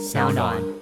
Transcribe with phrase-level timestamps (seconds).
[0.00, 0.79] 小暖。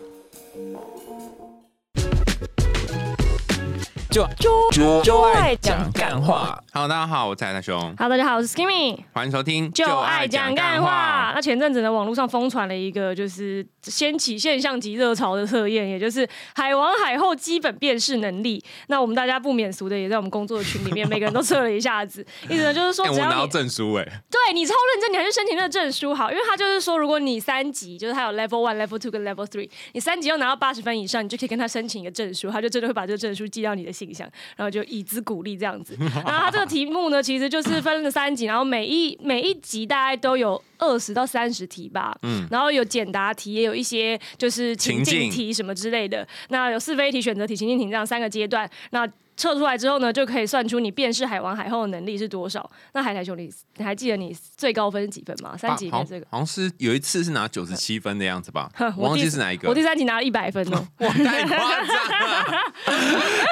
[4.19, 4.29] 就
[4.73, 6.61] 就就爱讲干话。
[6.73, 8.99] Hello，大家好，我是蔡大雄，Hello，大家好，我是 Skimmy。
[9.13, 11.31] 欢迎收听就爱讲干话。
[11.35, 18.61] 那前阵子呢，网络上疯传了一个就是掀起现象级热潮的测验，也就是海王海后基本辨识能力。
[18.89, 22.27] 那我们大家不免俗的，也在我们工作的群里面， 每个人都测了一下子。
[22.49, 35.97] 意思呢就是说，哎、我拿到只要你证书哎、对你超认真，你还是申请那个证书好，因为他就是说，如果你三级，就是他有 level one、level two 跟 level three，你三级要拿到八十分以上，你就可以跟他申请一个证书，他就真的会把这个证书寄到你的信箱，然后就以资鼓励这样子。
[36.25, 46.27] 然后他这个题目呢，其实就是分了三集，然后每一每一集大概都有二十到三十题吧，嗯，然后有简答题，也有一些就是情境情境题什么之类的。
[46.49, 49.09] 那有是非题、选择题、情境题这样三个阶段，那。
[49.39, 52.69] 测出来之后呢，就可以算出你辨识海王海后的能力是多少。
[52.93, 55.57] 那海苔兄弟，你还记得你最高分是几分吗？
[55.57, 59.75] 三级这个，好像是有一次是拿九十七分的样子吧，我 我忘记是哪一个我。
[59.75, 60.87] 第三集拿了一百分哦。
[60.99, 62.63] 哇， 太夸张了！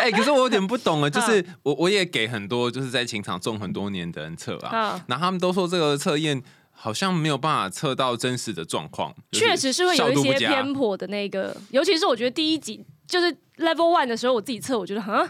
[0.01, 15.27] 哎、可是我有点不懂了，就是我我也给很多就是在情场中很多年的人测啊嗯，然后他们都说这个测验好像没有办法测到真实的状况，就是确实是会有一些偏颇的那个，尤其是我觉得第一集就是 level one 的时候，我自己测，我觉得哈，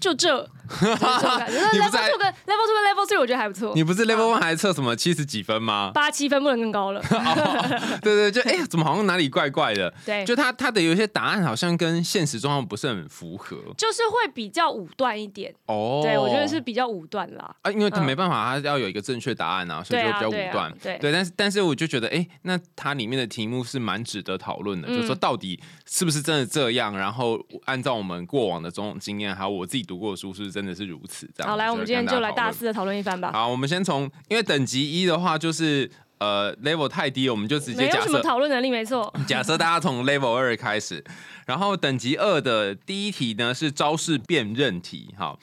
[0.00, 5.90] 就这，你不 level two 跟 level two 跟 level three 我觉得还不错，你不是 level one 还测什么七十几分吗？
[5.94, 7.00] 八七分不能更高了。
[7.10, 9.92] 哦对对，就哎、怎么好像哪里怪怪的？
[10.04, 15.52] 对，就他他的有些答案好像跟现实状况不是很符合就是会比较武断一点。
[15.66, 16.00] 哦。
[16.02, 17.54] 对，我觉得是比较武断啦。
[17.62, 20.74] 啊，因为他嗯没办法，他要有一个正确答案啊，所以就比较对啊啊武断。
[21.00, 31.26] 对但是但是我就觉得，哎、那它里面的题目是蛮值得讨论的，嗯就是说到底是不是真的这样，然后按照我们过往的种种经验，还有我自己读过的书，是不是真的是如此？
[31.34, 31.50] 这样。
[31.50, 32.52] 好，来，我们今天就来大。
[32.52, 33.32] 肆的讨论一番吧。
[33.32, 39.10] 好，我们先从，因为等级一的话，就是呃 level 太低，我们就直没有接假设什么讨论能力，没错。
[39.26, 41.02] 假设大家从 level 二开始，
[41.46, 45.14] 然后等级二的第一题呢是招式辨认题。
[45.16, 45.38] 好，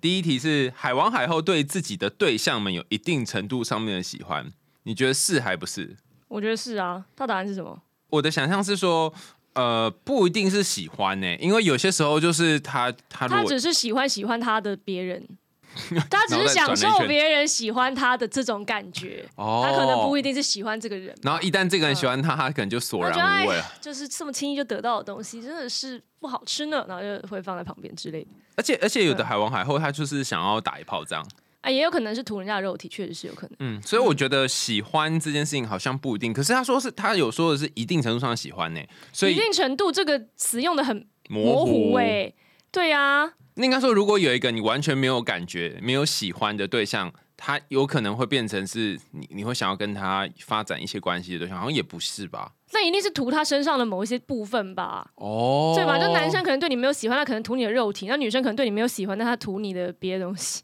[0.00, 4.46] 第一题是海王海后对自己的对象们有一定程度上面的喜欢，
[4.82, 5.96] 你觉得是还不是？
[6.28, 7.06] 我觉得是啊。
[7.16, 7.80] 他答案是什么？
[8.10, 9.14] 我的想象是说，
[9.58, 15.28] 呃，不一定是喜欢呢、因为有些时候就是他他只是喜欢喜欢他的别人，
[16.08, 19.28] 他只是享受别人喜欢他的这种感觉。
[19.34, 23.64] 哦他可能不一定是喜欢这个人，然后一旦这个人喜欢他，他可能就索然无味了。
[23.80, 28.30] 就是这么轻易就得到的东西，真的是不好吃呢，然后就会放在旁边之类的。
[28.54, 31.26] 而且而且有的嗯海王海后他就是想要打一炮这样。
[31.68, 33.56] 啊，也有可能是图人家的肉体，确实是有可能。
[33.58, 38.80] 嗯，所以我觉得喜欢这件事情好像不一定，可是他说是他有说的是一定程度上的喜欢呢，
[39.12, 42.32] 所以一定程度这个词用的很模模糊哎、
[42.72, 52.52] 对呀、那应该说，如果有一个你完全没有感觉、没有喜欢的对象，他有可能会变成是你你会想要跟他发展一些关系的对象，好像也不是吧？
[52.72, 55.98] 那一定是图他身上的某一些部分吧，哦对吧？
[55.98, 60.62] 就男生可能对你没有喜欢，他可能图你的肉体；那女生可能对你没有喜欢，但他图你的别的东西。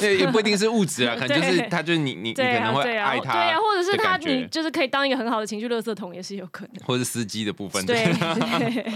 [0.00, 6.84] 也 也不一定是物质啊，可能就是他就是你你你可能会爱对啊，或者是他你就是可以当一个很好的情绪垃圾桶，也是有可能。
[6.84, 7.84] 或是司机的部分。
[7.86, 8.92] 对， 对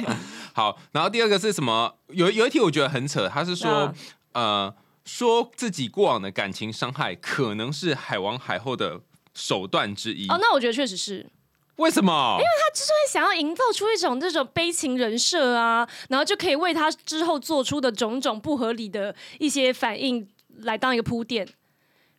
[0.53, 1.97] 好，然后第二个是什么？
[2.09, 3.93] 有有一题我觉得很扯，他是说
[4.33, 4.75] 嗯呃，
[5.05, 9.01] 说自己过往的感情伤害可能是海王海后的
[9.35, 10.29] 手段之一。
[10.29, 11.27] 哦，那我觉得确实是。
[11.76, 12.37] 为什么？
[12.38, 20.26] 因为他之所以想要营造出一种这种悲情人设啊，然后就可以为他之后做出的种种不合理的一些反应
[20.60, 21.47] 来当一个铺垫。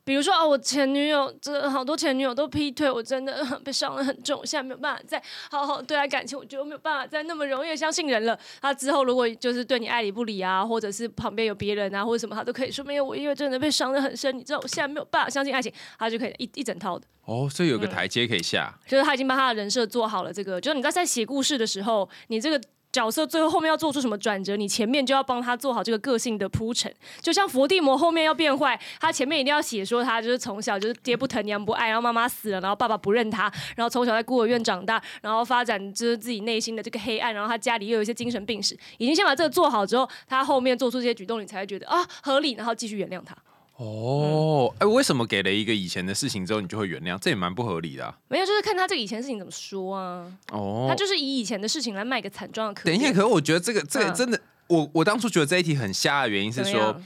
[0.08, 8.38] 比如说哦，我前女友这好多前女友都劈腿，我真的被伤得很重，现在没有办法再好好对待感情，我觉得我没有办法再那么容易地相信人了。
[8.62, 17.04] 他之后如果就是对你爱理不理啊，或者是旁边有别人啊，或者什么，他都可以说没有，我因为真的被伤得很深，你知道我现在没有办法相信爱情，他就可以一一整套的。
[17.26, 18.74] 哦，所以有个台阶可以下。
[18.86, 20.32] 就是他已经把他的人设做好了。
[20.32, 22.58] 这个就是你在在写故事的时候，你这个
[22.98, 26.92] 角色最后后面要做出什么转折，你前面就要帮他做好这个个性的铺陈。
[27.20, 33.42] 就像伏地魔后面要变坏，他前面一定要写说他就是从小就是爹不疼娘不爱，然后妈妈死了，然后爸爸不认他，
[33.76, 43.36] 然后从小在孤儿院长大，然后发展就是自己内心的这个黑暗，然后他家里又有一些精神病史，已经先把这个做好之后，他后面做出这些举动，你才会觉得啊合理，然后继续原谅他。
[43.78, 47.16] 哦，哎、为什么给了一个以前的事情之后，你就会原谅？
[47.18, 50.26] 这也蛮不合理的啊、没有，就是看他这个以前的事情怎么说啊。
[50.50, 52.84] 哦他，就是以以前的事情来卖个惨状的可。
[52.84, 57.02] 等一下，可是我觉得这个这个嗯真的，我我当初觉得这一题很瞎的原因是说怎么样，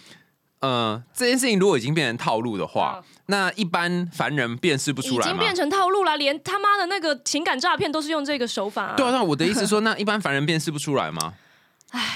[0.61, 5.55] 呃，这件事情如果已经变成套路的话，嗯那一般凡人辨识不出来已经变。
[5.55, 8.95] 成套路了，连他妈的那个情感诈骗都是用这个手法、啊。
[8.97, 11.35] 对啊，那我的意思说， 那一般凡人辨识不出来吗？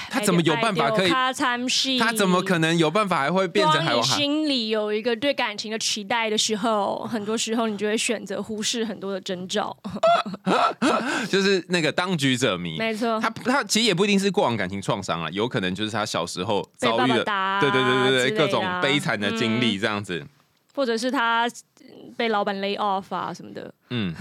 [0.09, 1.09] 他怎么有办法可以
[1.99, 4.03] 他怎么可能有办法还会变成海王？
[4.03, 9.75] 心里有一个对感情的期待的时候，很多时候你就会选择忽视很多的征兆。
[11.29, 12.77] 就是那个当局者迷。
[12.77, 20.25] 没错，他他其实也不一定是过往感情创伤啊，有可能就是他小时候遭遇了，爸打啊对对对对各种悲惨的经历这样子。
[20.73, 21.47] 或者是他
[21.81, 23.73] 嗯被老板 lay off 啊什么的。
[23.89, 24.13] 嗯，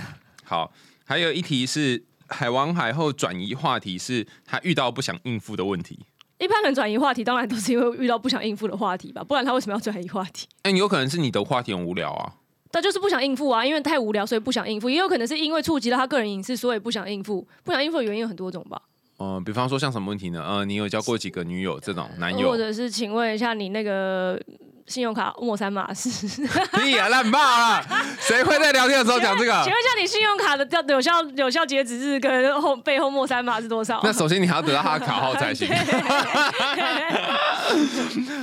[0.44, 0.72] 好，
[1.04, 5.98] 还有一题是海王海后转移话题，是他遇到不想应付的问题。
[6.38, 10.46] 一般人转移话题，当然都是因为遇到不想应付的话题吧，不然他为什么要转移话题？
[10.64, 12.34] 哎、有可能是你的话题很无聊啊。
[12.72, 14.90] 他就是不想应付啊，因为太无聊，所以不想应付。
[14.90, 17.46] 也有可能是因为触及到他个人隐私，所以不想应付。
[17.64, 18.82] 不想应付的原因有很多种吧，
[19.16, 20.44] 呃，比方说像什么问题呢？
[20.46, 22.56] 呃，你有交过几个女友这种男友或？
[22.58, 24.38] 者是请问一下你那个
[24.86, 26.10] 信用卡莫三码是？
[26.10, 26.46] 请
[26.78, 27.84] 屁呀、烂爆啊！
[28.20, 29.52] 谁会在聊天的时候讲这个？
[29.64, 34.00] 请问一下你信用卡的掉有效有效截止日跟后背后莫三码是多少？
[34.04, 35.68] 那首先你还要得到他的卡号才行。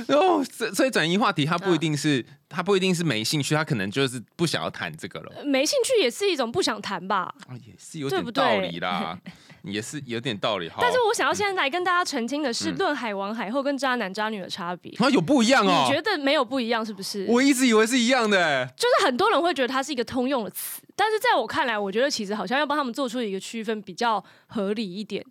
[0.08, 5.32] 哦，所所以转移话题，他不一定是他不一定是没兴趣，他可能就是不想要谈这个了。
[5.44, 7.32] 没兴趣也是一种不想谈吧。
[7.48, 9.18] 啊，也是有点道理啦，
[9.64, 10.68] 也是有点道理。
[10.68, 14.92] 哈，但是我想要现在来跟大家澄清的是，嗯论海王海后跟渣男渣女的差别。
[14.98, 15.94] 啊有不一样哦你。
[15.94, 17.26] 觉得没有不一样是不是？
[17.28, 18.68] 我一直以为是一样的欸。
[18.76, 25.24] 就是很多人会觉得它是一个通用的词，但是在我看来，我觉得其实好像要帮他们做出一个区分，比较合理一点。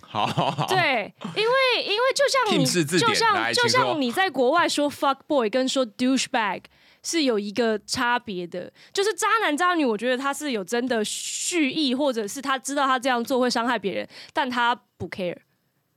[0.00, 6.62] 好好好，对，因为因为就像你就像就像你在国外说 fuck boy 跟说 douchebag
[7.06, 15.36] 是有一个差别的，就是渣男渣女，我觉得他是有真的蓄意，或者是他知道他这样做会伤害别人，但他不 care。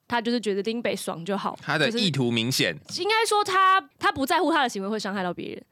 [0.07, 5.63] 他就是觉得丁北爽就好，他的意图明显，应该说他他不在乎他的行为会伤害到别人，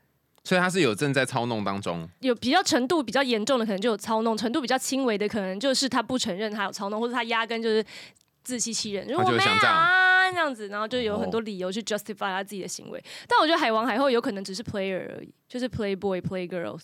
[0.43, 2.07] 所以他是有正在操弄当中。
[2.19, 7.83] 有比较程度比较严重的，可能就有操弄；程度比较轻微的，可能就是他不承认他有操弄，或者他压根就是
[8.47, 13.03] 自欺欺人，如他果没有啊这样子，然后就有很多哦理由去 justify 他自己的行为。
[13.27, 16.83] 但我觉得海王海后有可能只是 player 而已，就是 play boy play girls，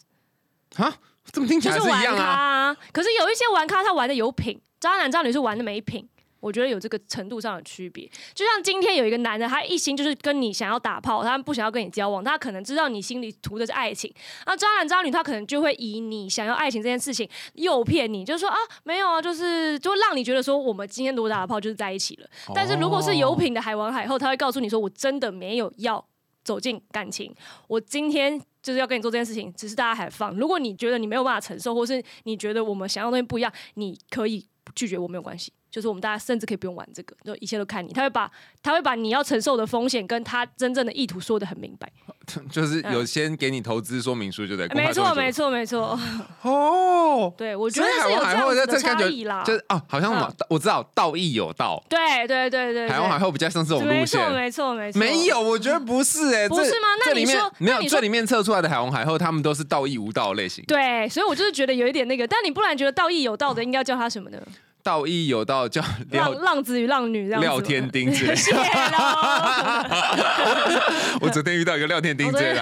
[0.76, 0.94] 啊，
[1.32, 2.34] 怎么听起来就是玩咖是一样啊。
[2.72, 2.78] 啊。
[2.92, 6.10] 可是有一些玩咖他玩的有品，渣男渣女是玩的没品。
[6.44, 14.14] 我觉得有这个程度上的区别，就像今天有一个男的，他一心就是跟你想要打炮，他不想要跟你交往，他可能知道你心里图的是爱情。
[14.46, 22.28] 那渣男渣女他可能就会以你想要爱情这件事情诱骗你，就是说啊没有啊，就是就让你觉得说我们今天如果打了炮就是在一起了。
[22.54, 26.06] 但是如果是有品的海王海后，他会告诉你说我真的没有要
[26.44, 27.34] 走进感情，
[27.68, 28.42] 我今天。
[28.64, 30.34] 就是要跟你做这件事情，只是大家还放。
[30.38, 35.52] 如果你觉得你没有办法承受，或是你觉得我们想要的东西不一样，你可以拒绝我没有关系。
[35.74, 37.92] 就是我们大家甚至可以不用玩这个，就一切都看你。
[37.92, 38.30] 他会把
[38.62, 41.92] 他会把你要承受的风险跟他真正的意图说的很明白。
[42.52, 44.68] 就是有先给你投资说明书，就对。
[44.68, 45.50] 没错，没错。
[45.52, 46.00] 没错。
[46.44, 49.44] 哦，对，我觉得是有这王海后样子的差这感觉异啦。
[49.44, 54.30] 就是哦，好像什么嗯我知道道义有道，对对对对，海王海后比较像这种路没错。
[54.30, 60.64] 没错没错，没有，我觉得不是哎，这不是吗那这里面你说没有，这里面测出来的海王海后，他们都是道义无道的类型。
[60.68, 64.38] 对，所以我就是觉得有一点那个，但你不然觉得道义有道的，应该叫他什么呢？
[64.84, 65.82] 道义有道叫
[66.12, 67.48] 浪 浪子与浪女这样子。
[67.48, 68.42] 廖天丁之类的。
[71.22, 72.62] 我昨天遇到一个廖天丁之类的。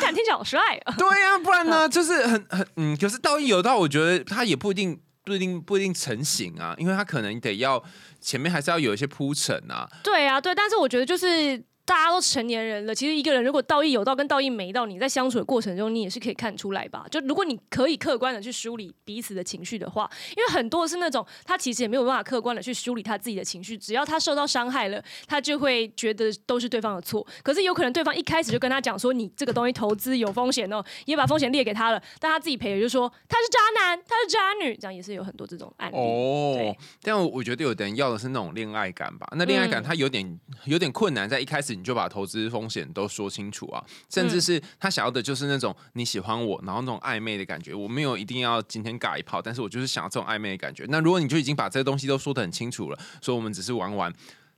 [0.00, 0.94] 看听起来好帅啊！
[0.98, 7.82] 对呀、不然呢，就是很很嗯，可是道义有道，我觉得他也不一定不一定不一定成型啊，因为他可能得要
[8.20, 9.88] 前面还是要有一些铺陈啊。
[10.02, 11.62] 对啊，对，但是我觉得就是。
[11.86, 17.04] 大家都成年人了，其实一个人如果道义有道跟道义没道，你在相处的过程中，你也是可以看出来吧。
[17.10, 27.26] 就如果你可以客观的去梳理彼此的情绪的话，因为很多是那种他其实也没有办法客观的去梳理他自己的情绪，只要他受到伤害了，他就会觉得都是对方的错。
[27.42, 35.96] 可是有可能对方一开始就跟他讲说你这个东西投资有风险哦，也把风险列给他了，但他自己赔了就说他是渣男，他是渣女，这样也是有很多这种案例。
[35.96, 39.28] 哦，但我我觉得有的人要的是那种恋爱感吧。
[39.36, 47.74] 那恋爱感他有点、有点困难，在一开始你就把投资风险都说清楚啊，甚嗯至是他想要的就是那种你喜欢我，然后那种暧昧的感觉。
[47.74, 50.84] 我没有一定要今天尬一炮，但是我就是想要这种暧昧的感觉。
[50.88, 54.12] 那如果你就已经把这些东西都说的很清楚了，说我们只是玩玩。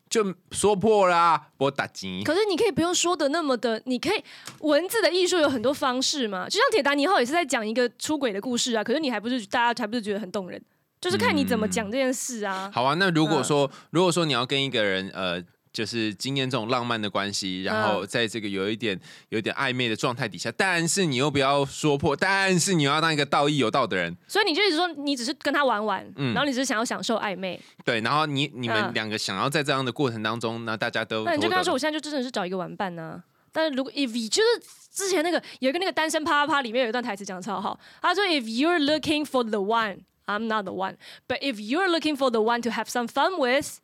[0.08, 2.22] 就说破啦，我打击。
[2.24, 4.24] 可是你可以不用说的那么的，你可以
[4.60, 10.62] 文字的艺术有很多方式嘛，就像铁达尼号也是在讲一个出轨的故事啊，可是你还不是大家还不是觉得很动人，
[11.00, 12.70] 就是看你怎么讲这件事啊。
[12.72, 15.42] 好啊，那如果嗯说、如果说你要跟一个人呃。
[15.76, 17.82] 就是经验这种浪漫的关系，然嗯。
[17.84, 26.32] 后在这个有一点有一点暧昧的状态底下，但是你又不要说破，但是你又要当一个道义有道的人，所以你就一直说你只是跟他玩玩，嗯。
[26.32, 28.94] 然后你只是想要享受暧昧，对，然后你你们嗯。
[28.94, 40.96] 两个想要在这样的过程当中，那大家都那你就跟他说，我现在就真的是找一个玩伴呢、但是如果 if you 就是之前那个有一个那个单身啪啪啪里面有一段台词讲的超好，他说 if you're looking for the one, I'm not the one,
[41.28, 43.78] but if you're looking for the one to have some fun with,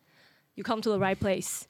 [0.55, 1.63] you come to the right place。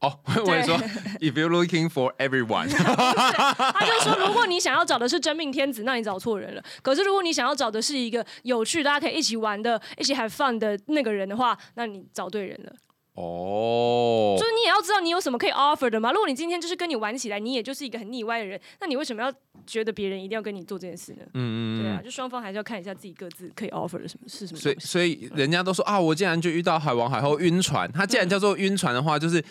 [0.00, 0.76] 哦， 我也说
[1.18, 6.62] ，if you're looking for everyone， 他就说，如果你想要找的是真命天子，那你找错人了。
[6.82, 12.72] 可是如果你想要找的是一个有趣、大家可以一起玩的、一起 have fun 的那个人的话，那你找对人了。
[13.20, 16.12] 哦就，是你也要知道你有什么可以 offer 的嘛。
[16.12, 19.32] 如果你今天就是跟你玩起来，你也就是一个很腻歪的人，那你为什么要
[19.66, 21.24] 觉得别人一定要跟你做这件事呢？
[21.34, 24.76] 嗯对啊，就双方还是要看一下自己各自可以 offer 的什么是什么所以。
[24.78, 27.90] 所以人家都说啊，我竟然就遇到海王海后晕船。
[27.90, 29.44] 他既然叫做晕船的话，就是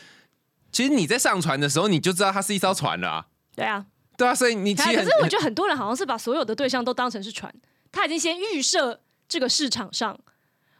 [0.72, 3.26] 其实你在上船的时候，你就知道它是一艘船了、啊。
[3.56, 3.86] 对啊，
[4.18, 7.54] 对啊，所以你其实很可是我觉得很多人好像是把所有的对象都当成是船，
[7.92, 10.18] 他已经先预设这个市场上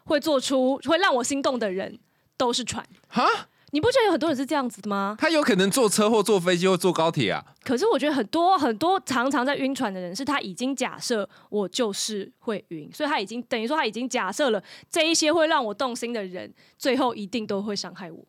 [0.04, 2.00] 会做出会让我心动的人
[2.38, 2.86] 都是船。
[3.08, 3.26] 哈，
[3.72, 5.16] 你不觉得有很多人是这样子的吗？
[5.20, 7.44] 他有可能坐车或坐飞机或坐高铁啊。
[7.64, 18.24] 可是我觉得很多很多常常在晕船的人，是他已经假设我就是会晕，所以他已经等于说他已经假设了这一些会让我动心的人，最后一定都会伤害我。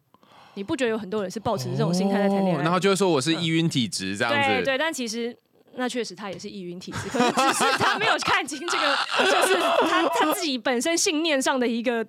[0.59, 2.61] 你不觉得有很多人是抱持这种心态在谈恋爱？
[2.61, 4.49] 哦然后就会说我是易晕体质这样子。
[4.49, 5.35] 对对，但其实
[5.77, 9.55] 那确实他也是易晕体质，可是只是他没有看清这个， 就是
[9.88, 12.05] 他他自己本身信念上的一个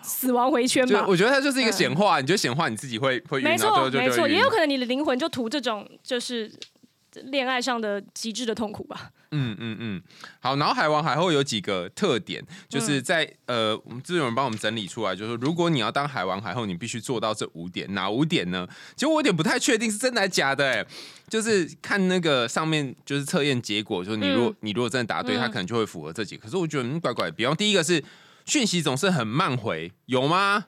[0.00, 1.04] 死亡回圈吧。
[1.06, 6.50] 我觉得他就是一个显化，你就显化你自己会会晕，没错，没错，也有可能你的灵魂就图这种就是
[7.26, 9.10] 恋爱上的极致的痛苦吧。
[9.32, 10.02] 嗯嗯嗯，
[10.40, 18.68] 好，然后海王海后有几个特点，就是在、呃，我们制作人帮我们整理出来，就是说如果你要当海王海后，你必须做到这五点，哪五点呢？
[18.96, 20.86] 其实我有点不太确定是真的还是假的、哎，
[21.28, 26.42] 就是看那个上面就是测验结果，就是你如果、嗯你如果真的答对，他可能就会符合这几个。
[26.42, 28.02] 可是我觉得嗯怪怪，比方第一个是
[28.46, 30.66] 讯息总是很慢回，有吗？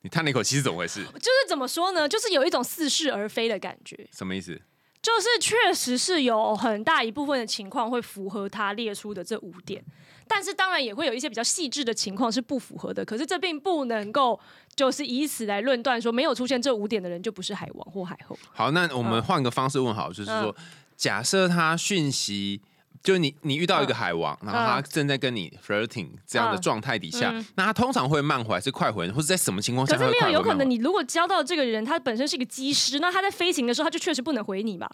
[0.00, 1.02] 你叹了一口气是怎么回事？
[1.04, 2.08] 就是怎么说呢？
[2.08, 4.08] 就是有一种似是而非的感觉。
[4.10, 4.60] 什么意思？
[5.04, 9.84] 就是确实是有很大一部分的情况会符合他列出的这五点，
[10.26, 13.04] 但是当然也会有一些比较细致的情况是不符合的。
[13.04, 14.40] 可是这并不能够
[14.74, 18.34] 就是以此来论断说没有出现这五点的人就不是海王或海后。
[18.50, 20.56] 好，那我们嗯换个方式问好，就是说，
[20.96, 22.62] 假设他讯息，
[23.04, 30.54] 就你你遇到一个海王，然后他正在跟你 flirting 这样的嗯状态底下，嗯那他通常会慢回还是快回，或者在什么情况下可是没有，有可？
[30.54, 34.90] 能你如果交到这个人，他本身是一个机师，那他在飞行的时候他就确实不能回你吧？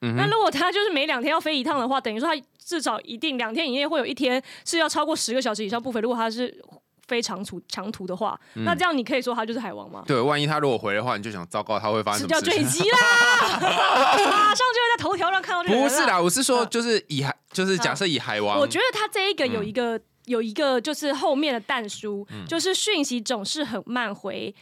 [0.00, 6.00] 嗯，那如果他就是每两天要飞一趟的话，等于说他至少一定两天以内会有一天是要超过十个小时以上不飞。
[6.00, 6.60] 如果他是
[7.06, 8.64] 飞长途长途的话，嗯。
[8.64, 10.02] 那这样你可以说他就是海王吗？
[10.06, 12.66] 对，万一他如果回的话，你就想糟糕，他会发生什么事情？
[12.66, 12.98] 机啦，
[13.60, 16.68] 马上就会在头条上看到这个不是啦，我是说，嗯。
[16.70, 22.44] 就是以海，就是假设以海王，我觉得他这一个有一个、有一个就是后面的淡书，嗯。
[22.46, 24.54] 就是讯息总是很慢回，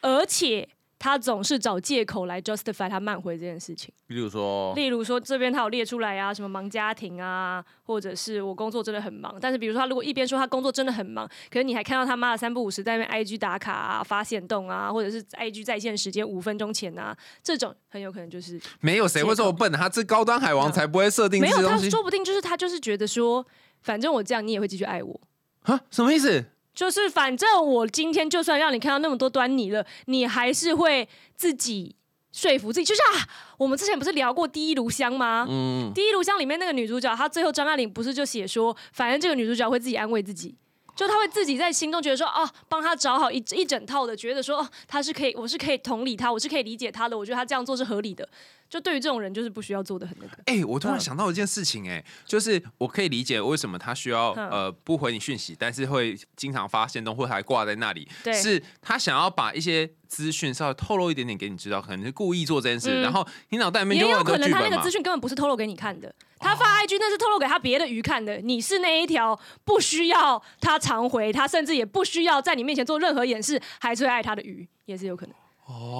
[0.00, 0.68] 而且
[1.00, 3.90] 他总是找借口来 justify 他慢回这件事情。
[4.06, 9.34] 比如说，例如说这边他有列出来啊，什么忙家庭啊，或者是我工作真的很忙。
[9.40, 23.46] 但是比如说他如果一边说他工作真的很忙，可是你还看到他妈的三不五时在那边 IG 打卡啊、发现动啊，或者是 IG 在线时间五分钟前啊，这种很有可能就是没有谁会这么笨，他是高端海王嗯才不会设定这没有，他说不定就是他就是觉得说，
[23.80, 25.18] 反正我这样你也会继续爱我。
[25.62, 25.80] 啊？
[25.90, 26.44] 什么意思？
[26.80, 31.06] 就是反正我今天就算让你看到那么多端倪了，你还是会
[31.36, 31.94] 自己
[32.32, 32.86] 说服自己。
[32.86, 35.46] 就像、啊、我们之前不是聊过《第一炉香》吗？
[35.46, 40.56] 嗯，第一炉香里面那个女主角，她最后张爱玲不是就写说，反正这个女主角会自己安慰自己。
[40.96, 48.26] 就她会自己在心中觉得说，哦，帮她找好一一整套的，觉得说，哦，她是可以，我是可以同理她，我是可以理解她的，我觉得她这样做是合理的。
[48.70, 50.38] 就对于这种人，就是不需要做的很那个。
[50.46, 64.90] 哎、我突然嗯想到一件事情、哎、就是我可以理解为什么他需要嗯呃不回你讯息，但是会经常发现动或还挂在那里，对是他想要把一些资讯稍微透露一点点给你知道，可能是故意做这件事，嗯然后你脑袋里面就也有可能他那个资。
[64.90, 68.38] 讯根本不是透露给你看的，他发 IG 那是透露给他别的鱼看的。
[68.38, 75.34] 你是那一条不需要他常回，他甚至也不需要在你面前做任何掩饰，还是会爱他的鱼，也是有可能。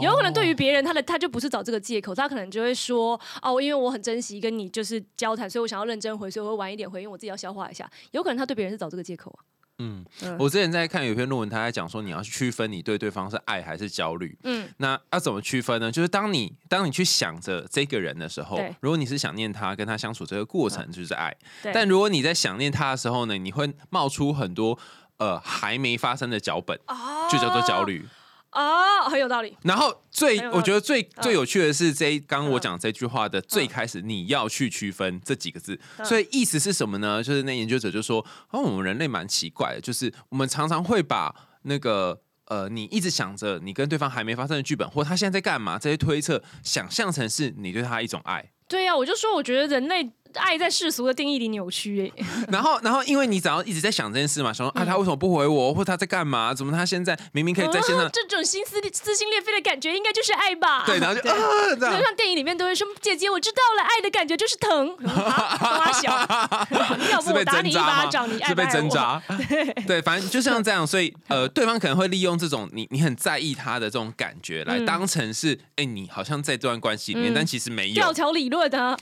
[0.03, 7.91] 有可能对于别人，他的他就不是找这个借口，他可能就会说哦，因为我很珍惜跟你就是交谈，所以我想要认真回，所以我会晚一点回，因为我自己要消化一下。
[8.13, 9.45] 有可能他对别人是找这个借口啊。
[9.83, 14.37] 嗯嗯，我之前在看有篇论文，他在讲说你要去区分你对对方是爱还是焦虑。
[14.45, 15.91] 嗯，那要怎么区分呢？
[15.91, 21.35] 就是当你当你去想着这个人的时候，如果你是想念他，跟他相处这个过程就是爱。
[21.63, 21.73] 对。
[21.73, 24.79] 但如果你在想念他的时候呢，你会冒出很多
[25.17, 28.07] 呃还没发生的脚本，哦就叫做焦虑。
[28.53, 29.57] 哦，很有道理。
[29.63, 35.79] 然后最我觉得最嗯最有趣的是这一刚刚我嗯讲这句话的最开始，你要去区分这几个字。
[35.99, 37.23] 嗯所以意思是什么呢？
[37.23, 42.23] 就是那研究者就说，哦，我们人类蛮奇怪的，就是我们常常会把那个。
[42.51, 48.45] 呃，你一直想着你跟对方还没发生的剧本，或他现在在干嘛，这些推测想象成是你对他一种爱。
[48.67, 56.53] 对呀、我就说，我觉得人类爱在世俗的定义里扭曲哎、 然后，然后因为你只要一直在想这件事嘛，想说啊，他为什么不回我，或他在干嘛？
[56.55, 60.85] 怎么他现在明明可以在线上哦，这种心撕撕心裂肺的感觉，应该就是爱吧？
[60.87, 61.37] 对，然后就对啊
[61.79, 62.05] 这样就。
[62.05, 64.97] 像电影里面都会说：“姐姐，我知道了，爱的感觉就是疼。
[65.07, 66.11] 啊”花小，
[67.13, 67.75] 要不我打你一？
[67.75, 68.81] 巴掌，你爱是被不爱我？
[68.81, 69.23] 针扎，
[69.87, 78.97] 对，反正就像这样，所以呃，对方可能会利用这种你你很在意他的这种感觉，来嗯当成是哎、你好像在这段关系里面，嗯但其实没有吊，桥理论啊，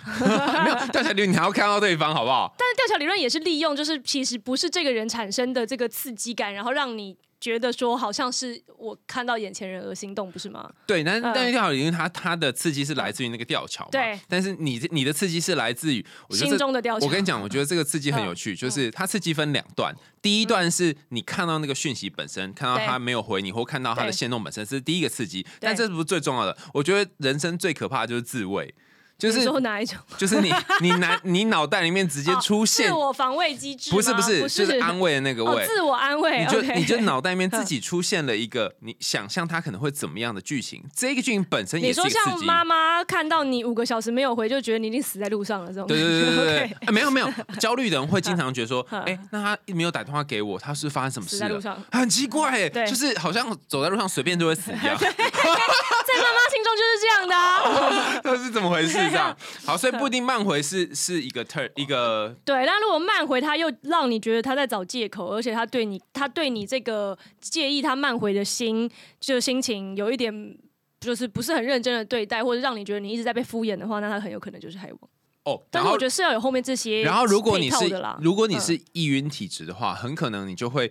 [0.65, 2.55] 没有掉下去，你还要看到对方好不好？
[2.59, 10.69] 但是吊桥理论也是利用，就是其实不是这个人产生的这个刺激感，然后让你觉得说好像是我看到眼前人而心动，不是吗？
[10.87, 17.07] 对，但但是吊桥理论它它的刺激是来自于那个吊桥嘛，对但是你你的刺激是来自于我心中的吊桥。
[17.07, 19.95] 我跟你讲，我觉得这个刺激很有趣，就是它刺激分两段。
[20.21, 25.47] 第一段是你看到那个讯息本身，看到对他没有回你，或看到他的对线动本身，这是第一个刺激。
[25.61, 26.57] 但这不是最重要的。
[26.75, 28.75] 我觉得人生最可怕的就是自慰，
[29.19, 29.99] 就是说哪一种？
[30.17, 33.91] 就是你你脑你脑袋里面直接出现哦自，我防卫机制？
[33.91, 35.67] 不是不是，不就是安慰的那个哦，慰。
[35.67, 36.45] 自我安慰。
[36.45, 42.11] 你就你就脑袋里面 自己出现了一个你想象他可能会怎么样的剧情，这个剧情本身也你说是。
[42.11, 45.87] 像妈妈看到你五个小时没有回，就觉得你已经死在路上了，这种。
[45.89, 51.85] 对对对对对对 OK，哎没有没有，焦虑的人会经常觉得说，嗯哎、那他没有打电话给我，他是发生什么事了？
[51.91, 58.21] 很奇怪哎，对就是好像走在路上随便就会死一样 在妈妈心中就是这样的、啊。
[58.23, 59.08] 这是怎么回事？
[59.09, 70.59] 这样 好，所以不一定 慢回是是一个 turn 一个 对，但如果慢回，他又让你觉得他在找借口，而且他对你，他对你这个介意他慢回的心，就心情有一点。
[71.01, 74.99] 就是不是很认真的对待，或者让你觉得你一直在被敷衍的话，那他很有可能就是海王。
[75.45, 80.91] 哦，但是我觉得是要有后面这些然后如果你是如果你嗯是易晕体质的话，很可能你就会。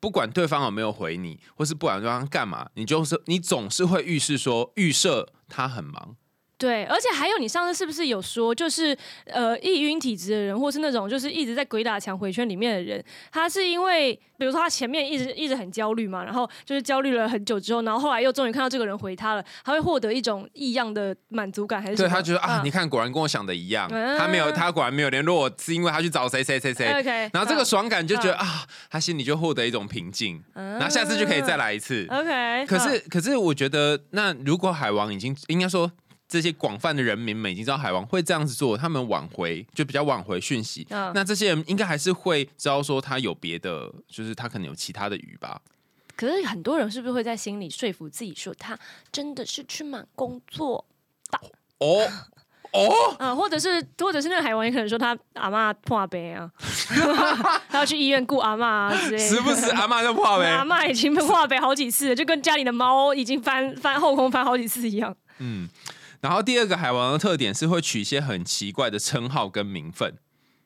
[0.00, 6.14] 不管对方有没有回你，或是不管对方干嘛，你就是你总是会预示说预设他很忙，
[6.58, 8.96] 对，而且还有，你上次是不是有说，就是
[9.26, 32.04] 呃，易晕体质的人，或是那种就是一直在鬼打墙回圈里面的人，他是因为，比如说他前面一直一直很焦虑嘛，然后就是焦虑了很久之后，然后后来又终于看到这个人回他了，他会获得一种异样的满足感，还是对他觉得啊，嗯你看果然跟我想的一样，嗯他没有他果然没有联络我，是因为他去找谁谁谁谁，OK，然后这个嗯爽感就觉得啊，他心里就获得一种平静，然后下次就可以再来一次。
[32.10, 35.88] OK，可是嗯，可是我觉得，那如果海王已经应该说
[36.28, 45.60] 这些广泛的人民们已经知道海王会这样子做，他们挽回就比较挽回讯息，嗯那这些人应该还是会知道说他有别的，就是他可能有其他的鱼吧。
[46.14, 48.78] 可是很多人是不是会在心里说服自己说，他
[49.10, 50.84] 真的是去忙工作？
[51.78, 52.10] 哦
[52.72, 56.50] 哦，啊， 或者是或者是那个海王也可能说他阿妈破杯啊，
[57.70, 59.18] 他要去医院顾阿妈啊之类的。
[59.18, 60.86] 时不时阿妈就怕 阿妈。
[60.86, 65.16] 已经被化北好几次了，就跟家里的猫已经翻翻后空翻好几次一样。
[65.38, 65.68] 嗯，
[66.20, 70.16] 然后第二个海王的特点是会取一些很奇怪的称号跟名分，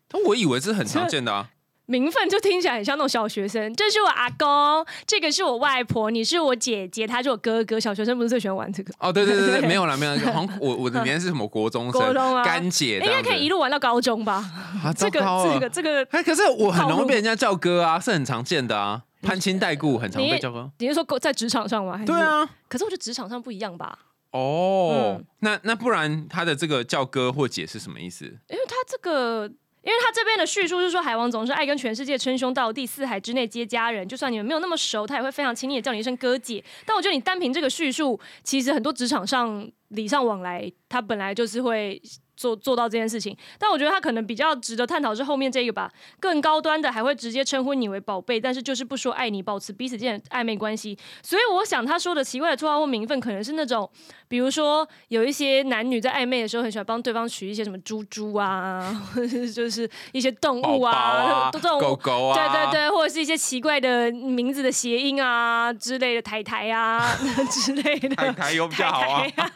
[0.09, 1.51] 但我以为这是很常见的啊。
[1.87, 7.79] 名分就听起来很像那种小学生，这是我阿公，这个是我外婆，你是我姐姐，他是我哥哥。
[7.79, 8.95] 小学生不是最喜欢玩这个？
[8.99, 14.35] 哦，对对对对， 没有了没有了，好像我我的年是什么国中生国中啊干姐这应该，可以一路玩到高中吧？
[14.83, 20.71] 啊，糟 这个这个这个，哎，可是我很容易被人家叫哥啊，是很常见的啊，攀亲带故很常被叫哥。
[20.79, 22.01] 你是说在职场上吗？
[22.07, 22.19] 对。
[22.19, 23.99] 啊，可是我觉得职场上不一样吧，
[24.33, 28.25] 哦，嗯那那不然他的这个叫哥或姐是什么意思？
[28.25, 29.51] 因为他这个。
[29.85, 34.07] 因为他这边的叙述是说，海王总是爱跟全世界称兄道弟，四海之内皆家人。
[34.07, 36.65] 就算你们没有那么熟，他也会非常亲昵的叫你一声哥姐。
[36.87, 42.01] 但我觉得你单凭这个叙述，其实很多职场上礼尚往来，他本来就是会
[42.43, 43.37] 做做到这件事情。
[43.59, 50.99] 但我觉得他可能比较值得探讨是后面这个吧，更高端的还会直接称呼你为宝贝，但是就是不说爱你，保持彼此间的暧昧关系。
[51.23, 53.89] 所以我想他说的奇怪的绰号或名分，可能是那种，
[54.27, 67.17] 比如说有一些男女在暧昧的时候，很喜欢帮对方取一些什么猪猪啊， 或者是就是一些动物啊，啊，这种狗狗啊，对对对，或者是一些奇怪的名字的谐音啊之类的，台台啊
[67.51, 68.17] 之类的。
[68.17, 69.21] 台台有比较好啊。
[69.23, 69.53] 台 台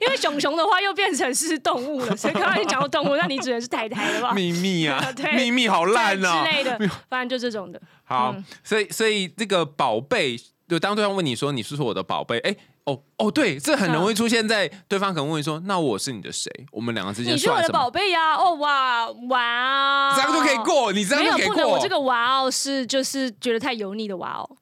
[0.00, 4.32] 因为熊熊的话又变成是动物了，所以刚刚你讲到动物，那你指的是太太了吧？
[4.32, 6.50] 秘密啊 对，秘密好烂哦之。
[6.50, 6.78] 类的，
[7.08, 7.80] 反正就这种的。
[8.04, 10.36] 好嗯，所以所以这个宝贝，
[10.68, 12.56] 就当对方问你说你是不是我的宝贝，哎。
[12.88, 16.50] 哦哦，对，这很容易出现在对方可能问你说：“那我是你的谁？
[16.72, 18.34] 我们两个之间你是我的宝贝呀！
[18.34, 21.86] 哦哇哇哦，这样就可以过，你这样就可以不能，我这。
[21.86, 24.56] 个哇哦是就是觉得太油腻的哇哦。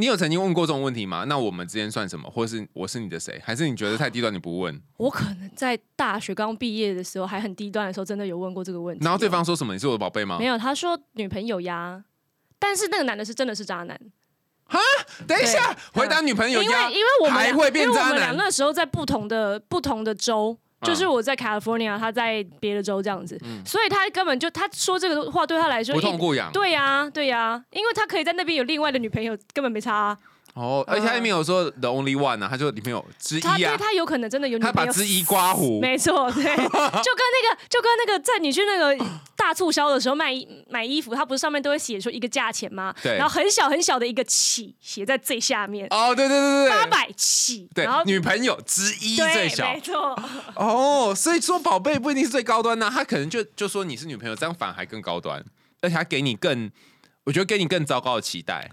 [0.00, 1.24] 你有曾经问过这种问题吗？
[1.28, 2.30] 那我们之间算什么？
[2.30, 3.38] 或是我是你的谁？
[3.44, 4.82] 还是你觉得太低端你不问？
[4.96, 9.04] 我可能在大学刚毕业的时候还很低端的时候，真的有问过这个问题。
[9.04, 9.74] 然后对方说什么？
[9.74, 10.46] 你是我的宝贝吗没？
[10.46, 12.02] 有，他说女朋友呀，
[12.58, 14.00] 但是那个男的是真的是渣男，
[15.26, 26.50] 等一下，回答女朋友因为，因为我们还会变渣因为我们俩男那时候在不同的不同的州，就是我在 California，他在别的州这样子，所以他根本就他说这个话对他来说不痛不痒。
[26.52, 30.18] 对呀、对呀、因为他可以在那边有另外的女朋友，根本没差、啊。
[30.60, 35.80] 哦，而且他也没有说 the only one 啊，他就里面有之他对一啊，他有可能真的有女他朋友，把之一刮胡。
[35.82, 42.94] 没错，对， 就跟那个就跟那个在你去那个大促销的时候卖衣买衣服，它不是上面都会写出一个价钱吗？
[43.02, 50.20] 对然后很小很小的一个起写在最下面，哦，对对对对对，八百起，对然后，女朋友之一对，最小没错，
[50.56, 55.42] 哦，所以说宝贝不一定是最高端的，他可能就就说你是女朋友，这样反而还更高端，
[55.80, 56.70] 而且他给你更，
[57.24, 58.70] 我觉得给你更糟糕的期待。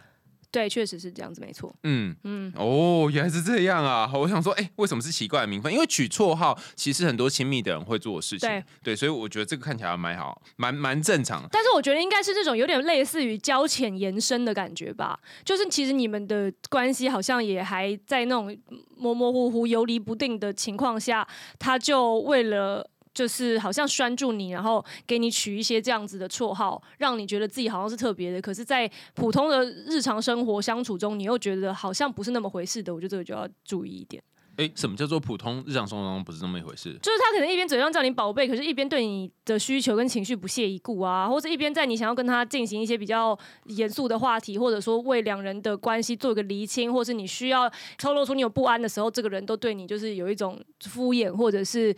[0.57, 1.71] 对，确实是这样子，没错。
[1.83, 4.09] 嗯嗯，哦，原来是这样啊！
[4.11, 5.71] 我想说，哎、为什么是奇怪的名分？
[5.71, 8.49] 因为取绰号其实很多亲密的人会做的事情，
[8.81, 11.49] 对所以我觉得这个看起来蛮好，蛮蛮正常的。
[11.51, 18.57] 但是我觉得应该是这种有点类似于交浅延伸的感觉吧，就是其实你们的关系好像也还在那种
[18.95, 21.27] 模模糊糊、游离不定的情况下，
[21.59, 22.89] 他就为了。
[23.17, 28.39] 就是好像拴住你，然后给你取一些这样子的绰号，让你觉得自己好像是特别的。
[28.39, 32.93] 可是，在普通的日常生活相处中，你又觉得好像不是那么回事的。
[32.93, 34.21] 我觉得这个就要注意一点。
[34.57, 36.91] 哎、什么叫做普通日常生活中不是那么一回事？
[37.01, 51.95] 就是他可能一边嘴上叫你宝贝，可是一边对你的需求跟情绪不屑一顾啊，或者一边在你想要跟他进行一些比较严肃的话题，或者说为两人的关系做一个厘清，或是你需要透露出你有不安的时候，这个人都对你就是有一种敷衍，或者是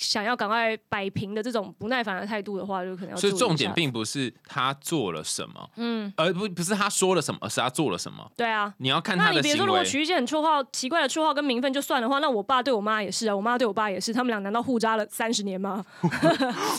[0.00, 8.28] 想要赶快摆平的这种不耐烦的态度的话，就可能要所以重点并不是他做了什么，嗯，而不不是他说了什么，而是他做了什么。
[8.36, 8.72] 对啊。
[8.78, 9.86] 你要看他的行那你比如说，如果为。
[9.86, 15.84] 取一些很绰号、奇怪的绰号跟名分就算的话，那我爸对我妈也是啊，我妈对我爸也是，他们俩难道互扎了三十年吗？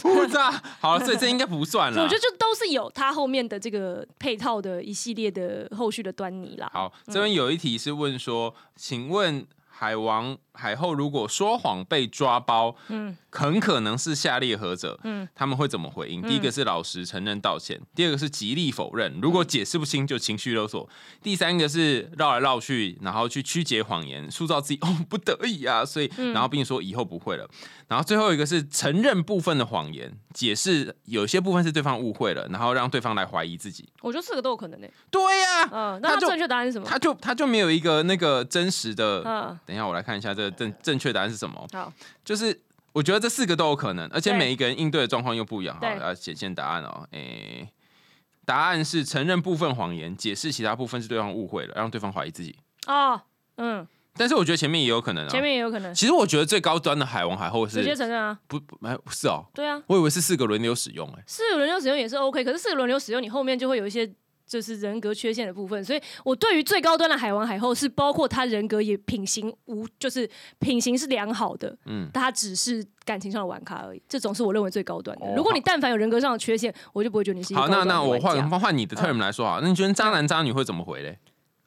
[0.02, 2.02] 不知道，好了，所以这应该不算了。
[2.02, 6.70] 我觉得这都是有他后面的这个配套的一系列的后续的端倪啦。
[6.74, 9.46] 好，这边有一题是问说，请问
[9.82, 15.00] 海王海后如果说谎被抓包，嗯，很可能是下列何者？
[15.04, 16.22] 嗯，他们会怎么回应？
[16.22, 20.88] 第一个是老实承认道歉，第二个是极力否认，如果解释不清就情绪勒索，
[21.24, 27.50] 第三个是绕来绕去，然后去曲解谎言，塑造自己 哦不得已啊，所以然后并说以后不会了。
[27.88, 33.88] 然后最后一个是承认部分的谎言，解释有些部分是对方误会了，然后让对方来怀疑自己。
[34.02, 36.86] 我觉得四个都有可能呢、对呀、嗯，那他正确答案是什么？
[36.88, 39.22] 他就他就没有一个那个真实的。
[39.26, 41.68] 嗯，等一下，我来看一下这个正正确答案是什么。
[41.74, 41.92] 好，
[42.24, 42.58] 就是
[42.94, 45.76] 我觉得这四个都有可能，而且每一个人应对的状况又不一样。
[45.76, 47.08] 好，对要显现答案哦。
[47.12, 47.70] 诶、
[48.46, 52.56] 答案是承认部分谎言，解释其他部分是对方误会了，让对方怀疑自己。
[52.88, 53.22] 哦，
[53.58, 55.30] 嗯，但是我觉得前面也有可能啊。
[55.30, 64.12] 前面也有可能其实我觉得最高端的海王海后是直接承认啊，不不哎是哦，对啊，我以为是四个轮流使用哎、四个轮流使用也是 OK，可是四个轮流使用，你后面就会有一些。
[64.48, 75.26] 就是人格缺陷的部分，所以我对于最高端的海王海后是包括他人格也品行无，就是品行是良好的，嗯他只是感情上的玩咖而已，这种是我认为最高端的。
[75.26, 81.18] 哦如果你但凡有人格上的缺陷，我就不会觉得你是一个好，那那我换换你的 term 来说好，那你觉得渣男渣女会怎么回嘞？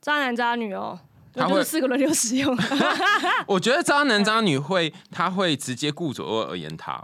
[0.00, 0.98] 渣男渣女哦，
[1.32, 2.54] 他会四个轮流使用。
[3.48, 7.02] 我觉得渣男渣女会他会直接顾左右而言他。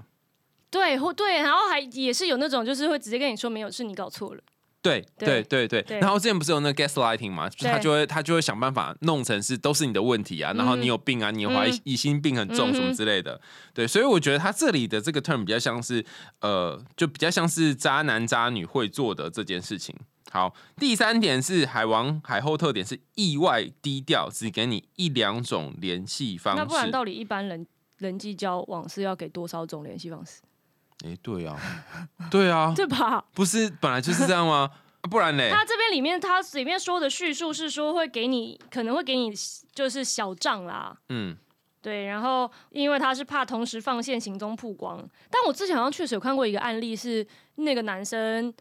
[0.70, 4.40] 对，或对，然后还也是有那种就是会直接跟你说没有，是你搞错了。
[4.82, 13.40] 对对对对然后之前不是有那个 gaslighting 嘛，就是他就会他就会想办法弄成是都是你的问题啊，然后你有病啊，你怀疑心病很重什么之类的，
[13.74, 16.04] 对，所以我觉得他这里的这个 term 比较像是
[16.40, 19.94] 呃，就比较像是渣男渣女会做的这件事情。
[20.30, 26.62] 好，第三点是海王海后特点是意外低调，只给你一两种联系方式。
[26.62, 27.66] 那不然到底一般人
[27.98, 30.40] 人际交往是要给多少种联系方式？
[31.04, 31.56] 哎、对啊，
[32.30, 33.24] 对啊，对吧？
[33.34, 34.70] 不是本来就是这样吗？
[35.02, 39.32] 啊不然呢，他这边里面他里面说的叙述是说会给你可能会给你
[39.72, 40.94] 就是小账啦。
[41.08, 41.34] 嗯，
[41.80, 44.98] 对，然后因为他是怕同时放线行踪曝光，
[45.30, 48.52] 但我之前好像确实有看过一个案例，是那个男生，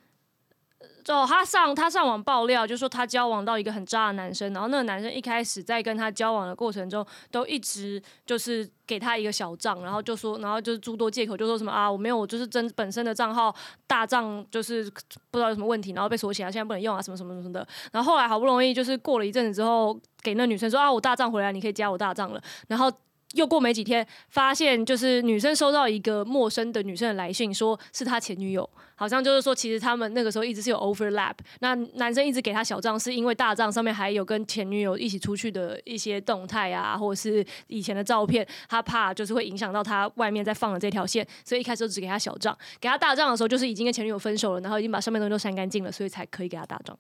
[1.08, 13.54] 哦，他上他上网爆料，就说他交往到一个很渣的男生，然后那个男生一开始在跟他交往的过程中，都一直就是给他一个小账，然后就说，然后就是诸多借口，就说什么啊，我没有，我就是真本身的账号
[13.88, 14.84] 大账就是
[15.32, 17.68] 不知道有什么问题，然后被锁起来，现在不能用啊，什么什么什么的。
[17.92, 22.92] 然后后来好不容易就是过了一阵子之后，给那女生说啊，我大账回来，你可以加我大账了，然后。
[23.34, 31.34] 又过没几天，发现就是女生收到一个陌生的女生的来信，说是她前女友，好像就是说其实他们那个时候一直是有 overlap。
[31.60, 46.98] 那男生一直给他小账，是因为大账上面还有跟前女友一起出去的一些动态啊，或者是以前的照片，他怕就是会影响到他外面在放的这条线，所以一开始只给他小账，给他大账的时候就是已经跟前女友分手了，然后已经把上面东西都删干净了，所以才可以给他大账。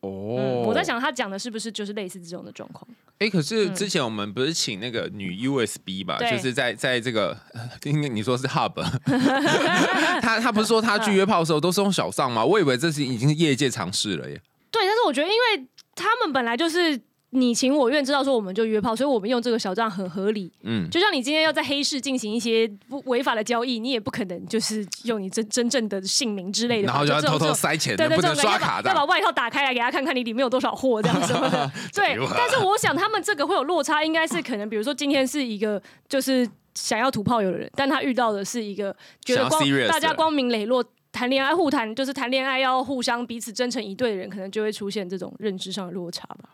[0.00, 2.86] 哦嗯，我在，想他讲的是不是就是类似这种的状况？
[3.18, 8.72] 哎、可是嗯之前我们不是请那个女 USB 吧，对就是在在这个，呃应该你说是 Hub，
[10.22, 12.42] 他他不是说他去约炮的时候都是用小上吗？
[12.44, 14.40] 我以为这是已经是业界尝试了耶。
[14.70, 16.98] 对，但是我觉得，因为他们本来就是
[17.30, 20.50] 你情我愿，知道说我们就约炮，所以我们用这个小账很合理。
[20.62, 29.06] 嗯，就像你今天要在黑市进行一些不违法的交易，你也不可能就是用你真真正的姓名之类的吧，然后就要偷偷塞钱，对对，不能刷卡的要把要。
[29.06, 31.70] 把外套打开来给他看看你里面有多少货这样什么的。
[31.94, 40.84] 对，但是我想他们这个会有落差，应该是可能比如说今天是一个就是想要吐炮友的人，但他遇到的是一个觉得光大家光明磊落。
[41.12, 46.48] 谈恋爱互谈就是谈恋爱要互相彼此真诚以对的人，可能就会出现这种认知上的落差吧。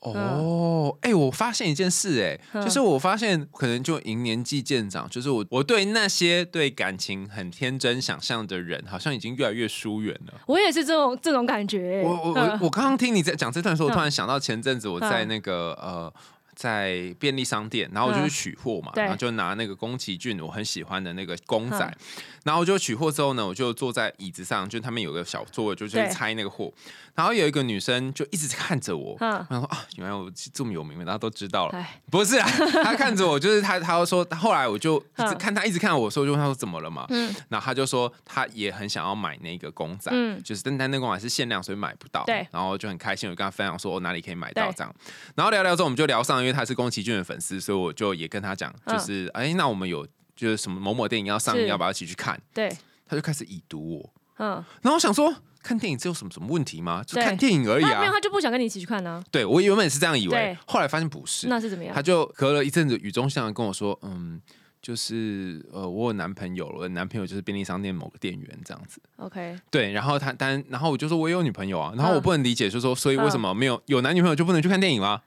[0.00, 10.34] 哦，哎、我发现一件事、哎、嗯就是我发现可能就迎年纪渐长，就是我我对那些对感情很天真想象的人，好像已经越来越疏远了。
[10.46, 16.12] 我也是这种这种感觉、我我我嗯我刚刚听你在讲这段的时候，我嗯突然想到前阵子我在嗯那个呃。
[16.58, 18.34] 在便利商店，然后我就去嗯。
[18.48, 19.04] 取货嘛，对。
[19.04, 22.22] 然后就拿那个宫崎骏我很喜欢的那个公仔，嗯。
[22.42, 26.08] 然后我就取货之后呢，我就坐在椅子上，就他们有个小座位，就去对。
[26.10, 26.72] 拆那个货，
[27.14, 29.38] 然后有一个女生就一直看着我，嗯。
[29.38, 32.48] 我想说啊，原来我这么有名的，大家都知道了，哎，不是啊，
[32.82, 35.38] 他看着我，就是他，他说，后来我就一直嗯。
[35.38, 37.06] 看她，一直看我，说，就问他说怎么了嘛？
[37.10, 37.32] 嗯。
[37.48, 40.42] 然后她就说她也很想要买那个公仔，嗯。
[40.42, 42.24] 就是但但那个公仔是限量，所以买不到。
[42.24, 42.46] 对。
[42.50, 44.94] 然后就很开心，我跟她分享说我哪里可以买到这样。
[45.36, 52.40] 然后聊聊之后，我们就聊上，因为他是宫崎骏的粉丝，所以我就也跟他讲，嗯就是哎、那我们有就是什么某某电影要上映，要不要一起去看？
[52.52, 52.68] 对，
[53.06, 55.34] 他就开始已读我，嗯，然后我想说。
[55.60, 57.02] 看电影这有什么什么问题吗？
[57.04, 58.14] 就看电影而已啊没有，啊！
[58.14, 61.48] 他就不想跟你一起去看呢、对我原本是这样以为对，后来发现不是。
[61.48, 62.00] 那是怎么样他？
[62.00, 64.40] 就隔了一阵子，语重心长跟我说：“嗯，
[64.80, 69.02] 就是呃，我有男朋友了，我的男朋友就是便利商店某个店员这样子。
[69.16, 75.20] OK，对，然后他但然后我就说我也有女朋友啊，然后我嗯不能理解，就说所以为什么没有有男女朋友就不能去看电影吗？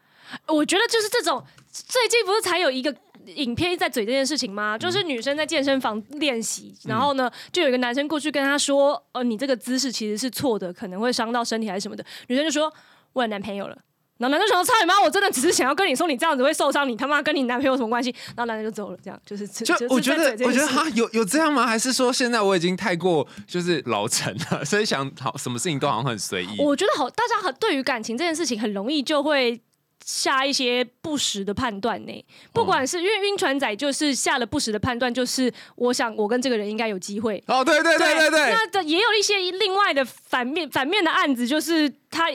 [0.48, 2.94] 我觉得就是这种，最近不是才有一个
[3.36, 4.78] 影片在嘴这件事情吗？
[4.78, 12.72] 就是女生在健身房练习，然后呢，就有一个男生过去跟她说：“呃，你这个姿势其实是错的，可能会伤到身体还是什么的。”女生就说
[13.14, 13.78] ：“我有男朋友了。”
[14.18, 15.02] 然后男生说：“操你妈！
[15.02, 21.66] 我真的只是想要跟你说，你这样子会受伤，你他妈跟你男朋友有什么关系？”然后男生就走了，这样就是就我觉得我觉得哈有有这样吗？
[21.66, 26.56] 还是说现在我已经太过就是老成了，所以想好什么事情都好像很随意。
[26.60, 29.60] 我觉得好，大家很对于感情这件事情很容易就会
[30.04, 32.26] 下一些不实的判断呢。
[32.54, 37.44] 不管是因为晕船仔就是下了不实的判断，就是我想我跟这个人应该有机会。
[37.48, 42.26] 哦，对对对对对，那的也有一些另外的反面反面的案子，就是他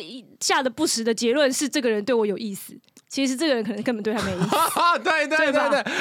[0.40, 2.76] 下的不实的结论是这个人对我有意思，
[3.08, 4.56] 其实这个人可能根本对他没意思。
[4.80, 5.92] 啊，对对对对对，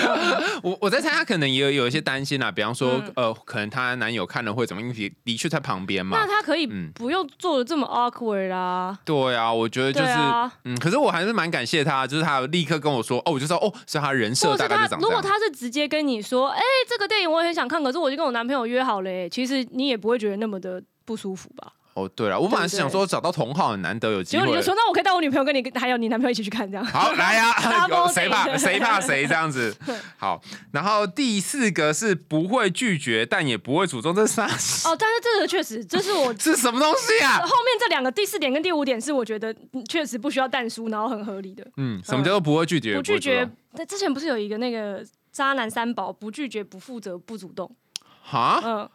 [0.63, 6.25] 我我在猜，他可能也有有一些担心啦，比方说，嗯呃，可能她男友看了会怎么样，因为的的确在旁边嘛那。
[6.25, 8.97] 他可以嗯不用做的这么 awkward 啊。
[9.05, 15.01] 对啊，我觉得就是，啊嗯，可是我还是蛮感谢他，就是他有立刻跟我说，哦，我就知道，哦，是他人设大概是长，这样。
[15.01, 21.73] 如果他是直接跟你说，哎、这个电影我也很想看，可是我就跟我男朋友约好了、哎，其实你也不会觉得那么的不舒服吧？
[21.95, 24.65] 哦，对了，我本来是想说找到同好很难得有机会结果你就。
[24.65, 26.85] 说，那我可以带我女朋友跟你还有你男朋友一起去看，这样。
[26.85, 29.73] 好， 来呀、Double 有谁怕 date 谁怕谁这样子。
[30.17, 30.41] 好，
[30.73, 34.43] 然后第四个是不会拒绝，但也不会主动，这是啥？
[34.89, 37.39] 哦，但是这个确实，这是我是什么东西啊？
[37.39, 41.65] 后面这两个第四点跟第五点是我觉得嗯确实不需要淡书，然后很合理的。
[41.77, 42.97] 嗯，什么叫做不会拒绝？
[42.97, 47.73] 不拒绝会主动，那之前不是有一个那个渣男三宝，不拒绝、不负责、不主动。
[48.21, 48.89] 哈，嗯，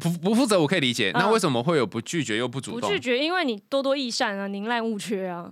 [0.00, 2.80] 不不负责我可以理解，那嗯为什么会有不拒绝又不主动？
[2.80, 5.50] 不拒绝，因为你多多益善啊，宁滥勿缺啊，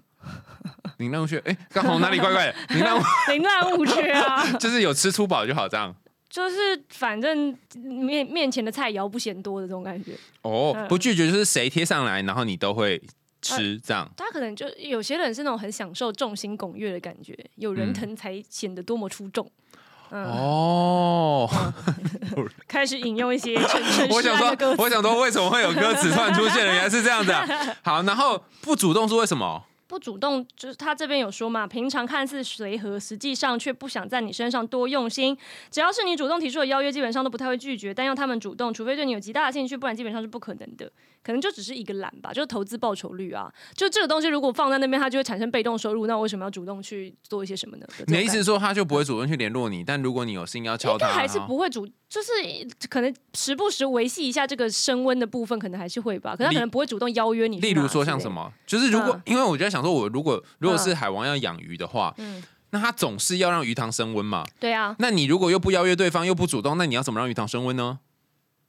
[0.99, 2.55] 你那去，哎，刚好哪里怪怪的？
[2.71, 2.95] 你那
[3.33, 5.95] 宁滥勿缺啊， 就是有吃粗饱就好，这样。
[6.29, 6.57] 就是
[6.89, 10.13] 反正面面前的菜肴不嫌多的这种感觉。
[10.41, 12.99] 哦，嗯不拒绝就是谁贴上来，然后你都会
[13.43, 14.11] 吃这样。
[14.17, 19.47] 他可能就有些人是那种很享受众星拱月的感觉，有人嗯疼才显得多么出众。
[20.15, 21.49] 嗯，哦，
[22.69, 26.73] 开始引用一些陈陈我想说，我想说，为什么会有歌词突然出现了？
[26.73, 27.47] 原来是这样子啊。
[27.83, 29.63] 好，然后不主动是为什么？
[29.93, 35.37] 不主动，就是他这边有说嘛，平常看似随和，实际上却不想在你身上多用心。
[35.71, 40.91] 只要是你主动提出的邀约，基本上都不太会拒绝，但要他们主动，除非对你有极大的兴趣，不然基本上是不可能的。
[41.25, 43.53] 可能就只是一个懒吧，就是投资报酬率啊。
[43.77, 47.87] 就这个东西如果放在那边，它就会产生被动收入，那我为什么要主动去做一些什么呢？
[48.09, 52.33] 你的意思是说他就不会主动去联络你，但如果你有心要敲他，还是不会主，就是
[52.89, 56.35] 可能时不时维系一下这个升温的部分，可能还是会吧。
[56.35, 57.61] 可他可能不会主动邀约你。
[57.61, 62.43] 例如说像什么，就是如果、嗯因为我就在想说，我如果如果是海王要养鱼的话，嗯。
[62.75, 64.47] 那他总是要让鱼塘升温嘛。
[64.59, 67.99] 对啊，那你如果又不邀约对方，又不主动，那你要怎么让鱼塘升温呢？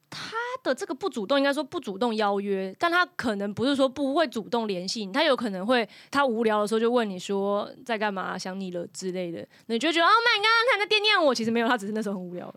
[0.10, 12.54] 他的这个不主动，应该说不主动邀约，但他可能不是说不会主动联系你，他有可能会他无聊的时候就问你说在干嘛，想你了之类的，你就觉得哦，my god，他在惦念我，其实没有，他只是那时候很无聊。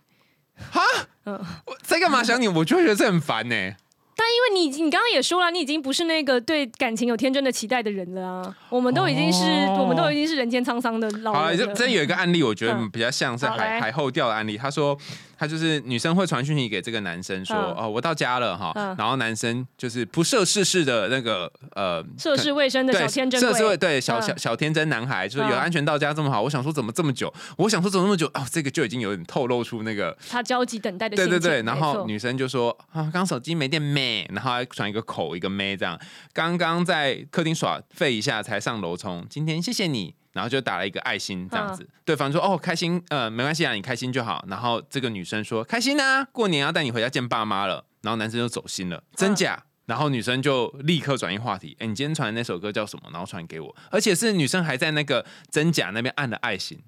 [1.64, 3.72] 我在干嘛想你，我就会觉得这很烦呢、
[4.18, 11.66] 但因为你你刚刚也说了，你已经不是那个对感情有天真的期待的人了啊，我们都已经是、哦我们都已经是人间沧桑的老好了，人了。
[11.66, 14.56] 就真有一个案例，我觉得嗯比较像是海海后调的案例。
[14.56, 14.98] 他说，
[15.38, 22.04] 他就是女生会传讯息给这个男生说，嗯哦，我到家了哈嗯，然后男生就是不涉世事的那个呃。
[22.18, 27.32] 涉世未深的小天真涉世未鬼，对小嗯小小天真男孩，就是有嗯安全到家这么好，我想说怎么这么久？
[27.58, 28.26] 我想说怎么那么久？
[28.34, 31.16] 哦，这个就已经有点透露出那个他焦急等待的。
[31.16, 35.98] 对对对，然后女生就说啊，刚手机没电咩，然后还传一个口一个咩这样，
[36.32, 49.64] 刚刚在客厅耍废一下才上楼冲，今天谢谢你，然后就打了一个爱心这样子，对方说哦开心，呃没关系啊，你开心就好，然后这个女生说开心啊，过年要带你回家见爸妈了，然后男生就走心了，真假？
[49.86, 53.08] 然后女生就立刻转移话题，哎，你今天传的那首歌叫什么？
[53.12, 56.78] 然后传给我，而且是女生还在那个真假那边按了爱心，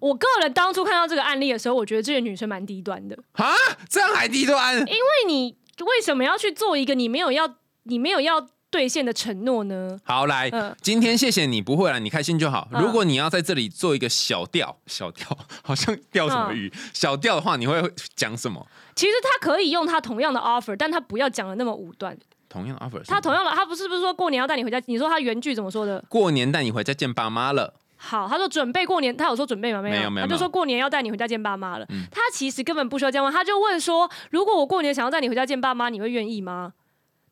[0.00, 3.54] 我个人当初看到这个案例的时候，我觉得这个女生蛮低端的，啊，
[3.88, 4.76] 这样还低端？
[4.76, 10.00] 因为你为什么要去做一个你没有要你没有要兑现的承诺呢？
[10.02, 12.66] 好，来，嗯今天谢谢你，不会了，你开心就好。
[12.72, 15.26] 嗯如果你要在这里做一个小钓，小钓
[15.62, 17.80] 好像钓什么鱼，嗯小钓的话，你会
[18.16, 18.66] 讲什么？
[18.96, 22.16] 其实他可以用他同样的 offer，但他不要讲的那么武断。
[22.48, 24.80] 同样的 offer，他同样的，他不是不是说过年要带你回家？
[24.86, 26.02] 你说他原句怎么说的？
[26.08, 29.80] 过年带你回家见爸妈了，好，他说准备过年，他有说准备吗？
[29.82, 31.86] 没有，没有没有他就说过年要带你回家见爸妈了。
[31.90, 36.72] 嗯他其实根本不需要这样问，他就问说，如果我过年想要带你回家见爸妈，你会愿意吗？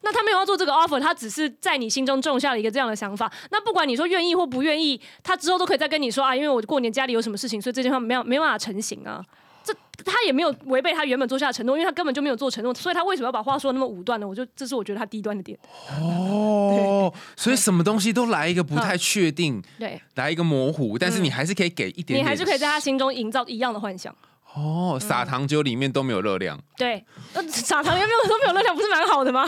[0.02, 3.30] 那他没有要做这个 offer，他只是在你心中种下了一个这样的想法。
[3.50, 9.22] 那不管你说愿意或不愿意，他之后都可以再跟你说啊，因为我过年家里有什么事情，所以这件话没有没办法成型啊。
[9.62, 9.74] 这
[10.06, 14.26] 他也没有违背他原本做下的承诺，因为他根本就没有做承诺，所以他为什么要把话说得那么武断呢？
[14.26, 15.58] 我就这是我觉得他低端的点。
[16.00, 24.16] 哦，所以什么东西都来一个不太确定，对来一个模糊，但是你还是可以给一点点，你还是可以在他心中营造一样的幻想。
[24.54, 29.46] 哦，撒糖酒里面都没有热量，对，呃，撒糖也没有都没有热量，不是蛮好的吗？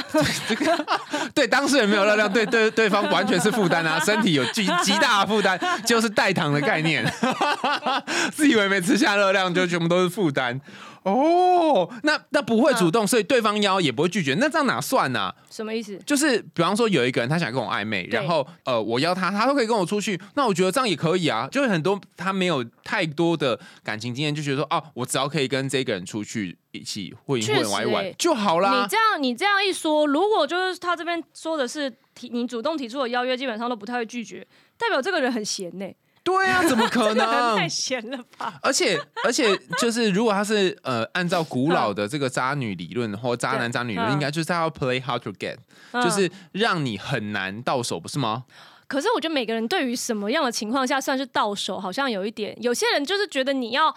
[1.35, 7.05] 对 当事人没有热量，对对对方完全是负担啊， 身体有极极大的负担，就是代糖的概念，
[8.33, 10.61] 自以为没吃下热量就全部都是负担。
[11.05, 15.35] 哦，那那不会主动，所以对方邀也不会拒绝，那这样哪算呢、啊？
[15.51, 15.99] 什么意思？
[16.07, 21.49] 就是比方说有一个人他想跟我暧昧，然后呃我邀他，他都可以跟我出去，那我觉得这样也可以啊。
[21.51, 28.89] 就是很多他没有太多的感情经验，就觉得说哦，我只要可以跟这个人出去一起混一确实混玩一玩欸就好啦你。
[28.89, 34.47] 这样你这样一说，如果就是他这边说的是提你主动提出的邀约，基本上都不太会拒绝，
[34.79, 35.87] 代表这个人很闲呢、
[36.25, 37.69] 对啊，怎么可能 太？
[37.69, 38.59] 闲了吧？
[38.63, 45.57] 而且而且就是，如果他是呃按照古老的这个渣女理论或渣男渣女理论，嗯应该就是他要 play hard to get，
[45.91, 48.45] 嗯就是让你很难到手，不是吗？
[48.87, 53.95] 可是我觉得每个人对于什么样的情况下算是到手，好像有一点，有些人就是觉得你要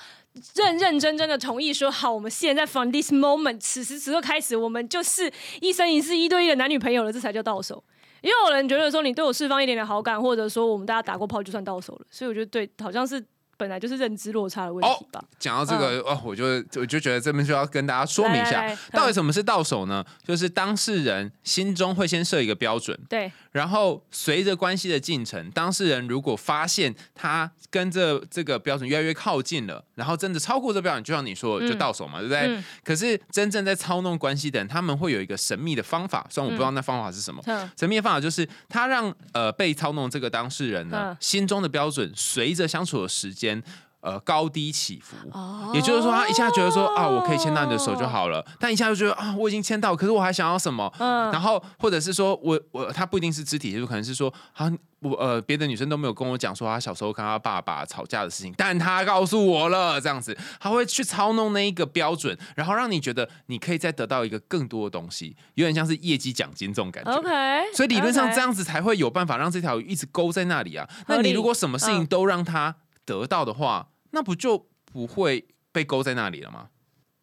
[0.55, 7.83] 认认真真的同意说好，我们现在 from this moment 此时此刻开始，我们就是一生一世一对一的男女朋友了，这才叫到手。
[8.25, 13.23] 也有人觉得说你对我释放一点点好感，或者说我们大家打过炮就算到手了，所以我觉得对，好像是
[13.55, 15.23] 本来就是认知落差的问题吧。
[15.37, 16.43] 讲到这个、哦，我就
[16.75, 20.03] 我就觉得这边就要跟大家说明一下来来来，到底什么是到手呢？
[20.23, 32.47] 就是当事人心中会先设一个标准，对，然后随着关系的进程，当事人如果发现他跟这这个标准越来越靠近了，然后真的超过这标准，就像你说的，嗯就到手嘛，对不对？
[32.47, 37.41] 嗯可是真正在操弄关系的人，他们会有一个神秘的方法，虽然我不知道那方法是什么。
[37.45, 43.63] 嗯神秘的方法就是他让呃被操弄这个当事人呢，嗯心中的标准随着相处的时间。
[44.05, 45.71] 呃，高低起伏，哦。
[45.73, 50.93] 也就是说，他一下觉得说啊，我可以牵到你的手就好了，但一下就觉得啊，我已经牵到，可是我还想要什么？
[50.99, 51.31] 嗯。
[51.31, 60.35] 然后或者是说我我他不一定是肢体接触，可能是说啊我呃别的女生都没有跟我讲说她小时候跟她爸爸吵架的事情，但她告诉我了，这样子。
[60.59, 67.11] 他会去操弄那一个标准，然后让你觉得你可以再得到一个更多的东西，有点像是业绩奖金这种感觉。
[67.11, 67.29] OK，
[67.73, 70.87] 所以理论上这样子才会有办法让这条鱼一直勾在那里啊。
[71.07, 72.05] 那你如果什么事情嗯。
[72.07, 76.69] 都让他得到的话，那不就不会被勾在那里了吗？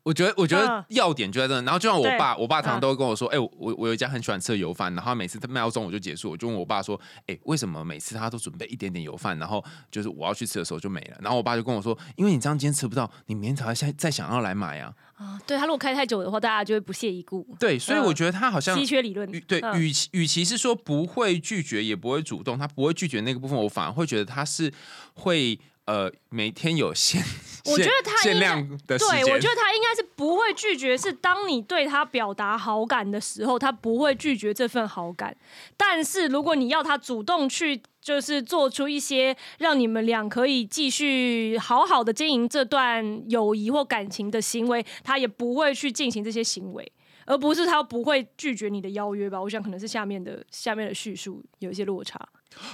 [0.05, 1.55] 我觉得，我觉得嗯要点就在这。
[1.63, 14.93] 然后就像我爸，我爸常常嗯都会跟我说：“哎、我我我有一家很喜欢吃的油饭，然后每次他卖到中午就结束，我就问我爸说：‘哎、为什么每次他都准备一点点油饭，然后就是我要去吃的时候就没了？’然后我爸就跟我说：‘因为你这样今天吃不到，你明天才会再再想要来买啊。
[15.15, 17.47] 啊，对他如果开太久的话，大家就会不屑一顾’。
[17.61, 24.73] 对，所以嗯我觉得他好像稀缺理论，对，嗯与其与其是说不会拒绝，也不会主动，他不会拒绝那个部分，我反而会觉得他是
[25.15, 25.57] 会
[25.87, 27.23] 呃每天有限，
[27.65, 35.37] 我觉得他限量的时对，我觉得他应该是不会拒绝，是当你对他表达好感的时候，他不会拒绝这份好感。
[35.77, 46.93] 但是如果你要他主动去，就是做出一些让你们俩可以继续好好的经营这段友谊或感情的行为，他也不会去进行这些行为。
[47.25, 49.41] 而不是他不会拒绝你的邀约吧？
[49.41, 52.19] 我想可能是下面的下面的叙述有一些落差。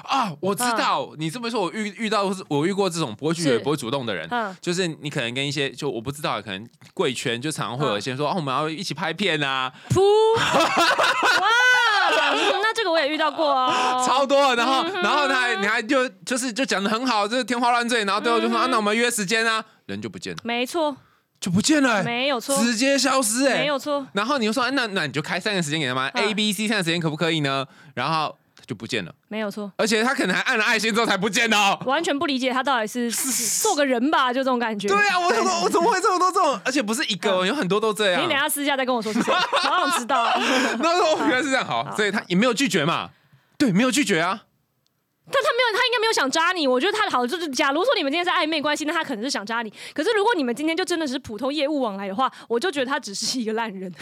[0.04, 4.56] 啊，我知道，你这么说，我遇遇到我遇过这种不会拒绝、不会主动的人，嗯。
[4.60, 10.00] 就是你可能跟一些就我不知道，可能贵圈就常常会有一些人说，哦，我们要一起拍片啊，噗！
[10.38, 11.48] 哇，
[12.32, 14.02] 嗯那这个我也遇到过哦。
[14.06, 20.96] 超多的，然后然后他还你还就就是就讲的很好，就是天花乱坠，然后最后就说、啊，那我们约时间啊，人就不见了，没错，
[21.40, 24.06] 就不见了、欸，没有错，直接消失、欸，没有错。
[24.12, 27.66] 然后你就说，哎那那你就开三个时间给他们嗯，A、B、C 三个时间可不可以呢？
[27.94, 28.32] 然后他
[28.68, 31.80] 就不见了，没有错，而且他可能还按了爱心之后才不见的哦。
[31.86, 33.10] 完全不理解他到底是
[33.62, 34.86] 做个人吧，就这种感觉。
[34.86, 36.60] 对啊，我想说，我怎么会这么多这种？
[36.66, 38.20] 而且不是一个，有很多都这样。
[38.22, 40.24] 嗯你等下私下再跟我说是谁， 好想知道。
[40.24, 43.08] 然后说哦原来是这样，好，所以他也没有拒绝嘛。
[43.56, 44.42] 对，没有拒绝啊。
[45.30, 46.66] 但他没有，他应该没有想扎你。
[46.66, 49.72] 我觉得他好，就是假如说你们今天是暧昧关系，那他可能是想扎你。
[49.94, 53.92] 可是如果你们今天就真的是普通业务往来的话，我就觉得他只是一个烂人。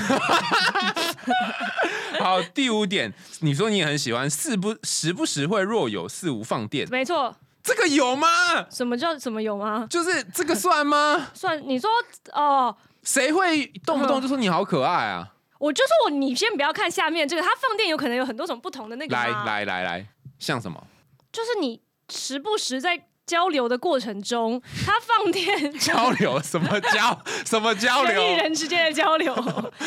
[2.20, 8.28] 好，第五点，你说你也很喜欢，四不时不时会若有似无放电，没错，这个有吗？
[8.70, 9.86] 什么叫什么有吗？
[9.90, 11.28] 就是这个算吗？
[11.34, 11.90] 算你说
[12.32, 12.74] 哦。
[13.02, 15.28] 谁会动不动 就说你好可爱啊？
[15.60, 20.06] 我就说我，你先不要看下面这个，他放电有可能有很多种不同的那个来来来来，
[20.40, 20.84] 像什么？
[21.36, 26.40] 就是你时不时在交流的过程中，他放电 交流？
[26.40, 27.22] 什么交？
[27.44, 28.36] 什么交人与？
[28.38, 29.34] 人之间的交流，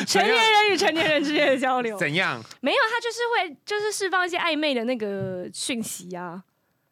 [0.05, 2.39] 成年人与成年人之间的交流，怎样？
[2.61, 6.43] 没有，他就是会就是释放一些暧昧的那个讯息啊，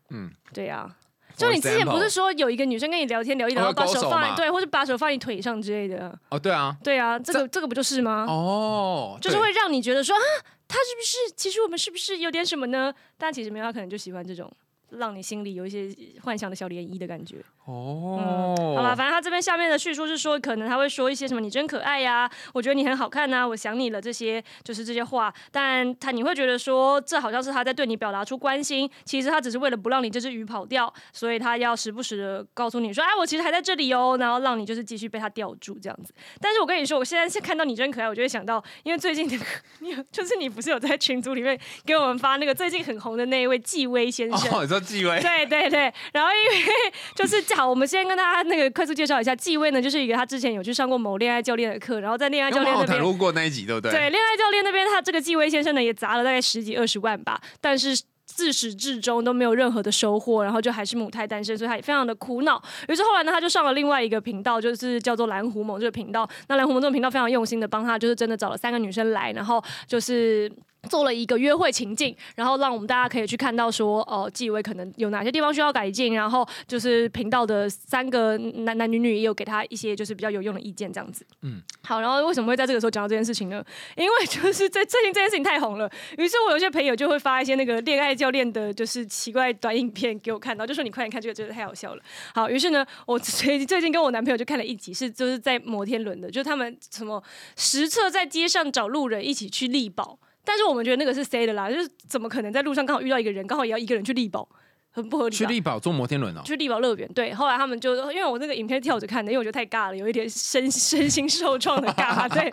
[0.09, 0.89] 嗯，对啊。
[1.35, 8.25] 就你之前不是说有一个女生跟你聊天聊一聊，把手放在对，或者把手放你腿上之类的，哦，对啊，对啊，这个这个不就是吗？
[8.27, 10.25] 哦，就是会让你觉得说啊，
[10.67, 11.17] 他是不是？
[11.35, 12.93] 其实我们是不是有点什么呢？
[13.17, 14.51] 但其实没有，他可能就喜欢这种
[14.89, 17.43] 让你心里有一些幻想的小涟漪的感觉。
[17.67, 25.33] 哦，好吧，反正他这边下面的叙述是说，可能他会说一些什么“你真可爱呀”，我觉得你很好看呐、我想你了这些，就是这些话。
[25.51, 36.13] 但他你会觉得说，这好像是他在对你表达出关心，其实他只是为了不让你这只鱼跑掉，所以他要时不时的告诉你说：“哎，我其实还在这里哦。”然后让你就是继续被他吊住这样子。
[36.39, 39.45] 但是我跟你说，我现在是看到你真可爱，我就会想到，因为最近那个
[39.79, 44.53] 你有就是你不是有在群组里面给我们发那个最近很红的那一位纪薇先生。
[44.53, 46.65] 哦，你说纪薇，对对对，然后因为
[47.13, 52.99] 就是 好，我们先跟大家那个快速介绍一下，继位呢，就是一个他之前有去上过某恋爱教练的课，然后在恋爱教练那边。
[52.99, 53.89] 有谈过那一集，对不对？
[53.89, 62.61] 对，恋爱教练那边，他这个继位先生呢，也砸了大概十几二十万吧，但是自始至终都没有任何的收获，然后就还是母胎单身，所以他也非常的苦恼。
[62.89, 66.29] 于是后来呢，他就上了另外一个频道，就是叫做蓝狐盟这个频道。
[66.49, 70.51] 那蓝狐盟这个频道非常用心的帮他，就是真的找了三个女生来，然后就是。
[70.87, 81.25] 做了一个约会情境，然后让我们大家可以去看到说，哦，纪委可能有哪些地方需要改进，然后就是频道的三个男男女女也有给他一些就是比较有用的意见，这样子。
[81.41, 83.63] 嗯， 好，然后为什么会在这个时候讲到这件事情呢？
[83.95, 92.03] 因为就是在最近这件事情太红了，于是我有些朋友就会发一些那个恋爱教练的，就是奇怪短影片给我看到，就说你快点看这个，真的太好笑了。
[92.33, 97.21] 好，于是呢，我最最近跟我男朋友就看了一集，是就是在摩天轮的，就是他们什么
[97.55, 104.47] 实测在街上找路人一起去力保，但是我们觉得那个是 C 的啦，就是怎么可能在路上刚好遇到一个人，刚好也要一个人去力保，
[104.91, 105.35] 很不合理。
[105.35, 112.43] 去力宝坐摩天轮哦，去力宝乐园，对，后来他们就因为我那个影片跳着看的，因为我觉得太尬了，有一点身身心受创的尬， 对。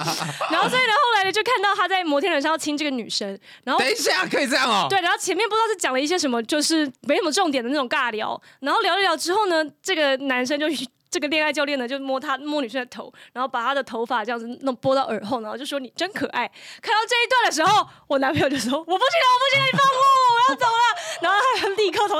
[0.50, 10.66] 然后所以呢，后来呢就看到他在摩天轮上要亲这个女生，然后等一下可以这样哦，对，然后前面不知道是讲了一些什么，就是没什么重点的那种尬聊，然后聊一聊之后呢，这个男生就
[11.14, 16.50] 这个恋爱教练呢就摸他摸女生的头，然后把她的头发这样子弄拨到耳后，然后就说你真可爱。
[16.82, 20.03] 看到这一段的时候，我男朋友就说我不行了，我不行了，你放过我，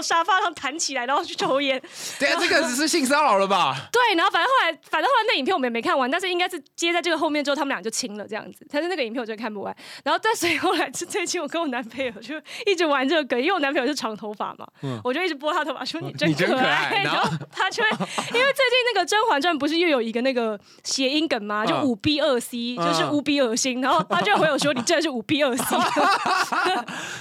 [0.05, 1.81] 沙发上弹起来，然后去抽烟。
[2.19, 3.75] 等一下这个只是性骚扰了吧？
[3.91, 8.67] 对，然后反正后来，反正后来那影片我们也没看完，但是应该是接在这个后面之后，他们俩就亲了这样子。
[8.71, 9.75] 但是那个影片我真的看不完。
[10.05, 12.35] 然后，但所以后来是最近我跟我男朋友就
[12.67, 14.67] 一直玩这个梗，因为我男朋友是长头发嘛，
[15.03, 17.97] 我就一直拨他头发说你真可爱爱，然后他就会因
[18.45, 21.65] 为最近那个《甄嬛传》不是又有一个那个谐音梗吗？
[21.65, 23.81] 就嗯五 B 二 C，就是嗯无比恶心。
[23.81, 25.65] 然后他就回我说你真的是五 B 二 C，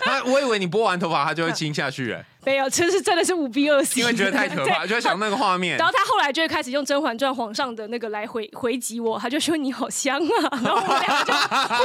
[0.02, 5.88] 他 我以为你拨完头发他就会亲下去，哎，没有，这是真的是五 B 二 C，因为觉得太可怕，就会想那个画面然。
[5.88, 11.34] 后他后来就会开始用《甄嬛传》皇上的那个来回回击我，他就说你好香啊，然后我们俩就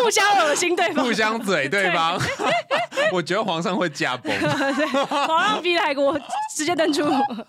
[0.01, 2.21] 互相恶心对方， 互相嘴对方，
[3.13, 4.33] 我觉得皇上会驾崩。
[4.39, 6.19] 对皇上逼来给我
[6.55, 7.05] 直接登出。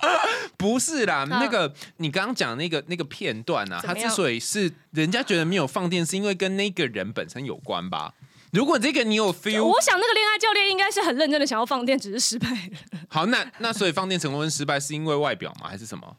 [0.58, 8.14] 不是啦，那个你刚刚讲那个那个片段啊，他之所以是人家觉得没有放电，是因为跟那个人本身有关吧？
[8.52, 13.00] 如果这个你有 feel，我想那个恋爱教练应该是很认真的想要放电，只是失败了。
[13.08, 15.68] 好，那那所以放电成功跟失败是因为外表吗？
[15.70, 16.16] 还是什么？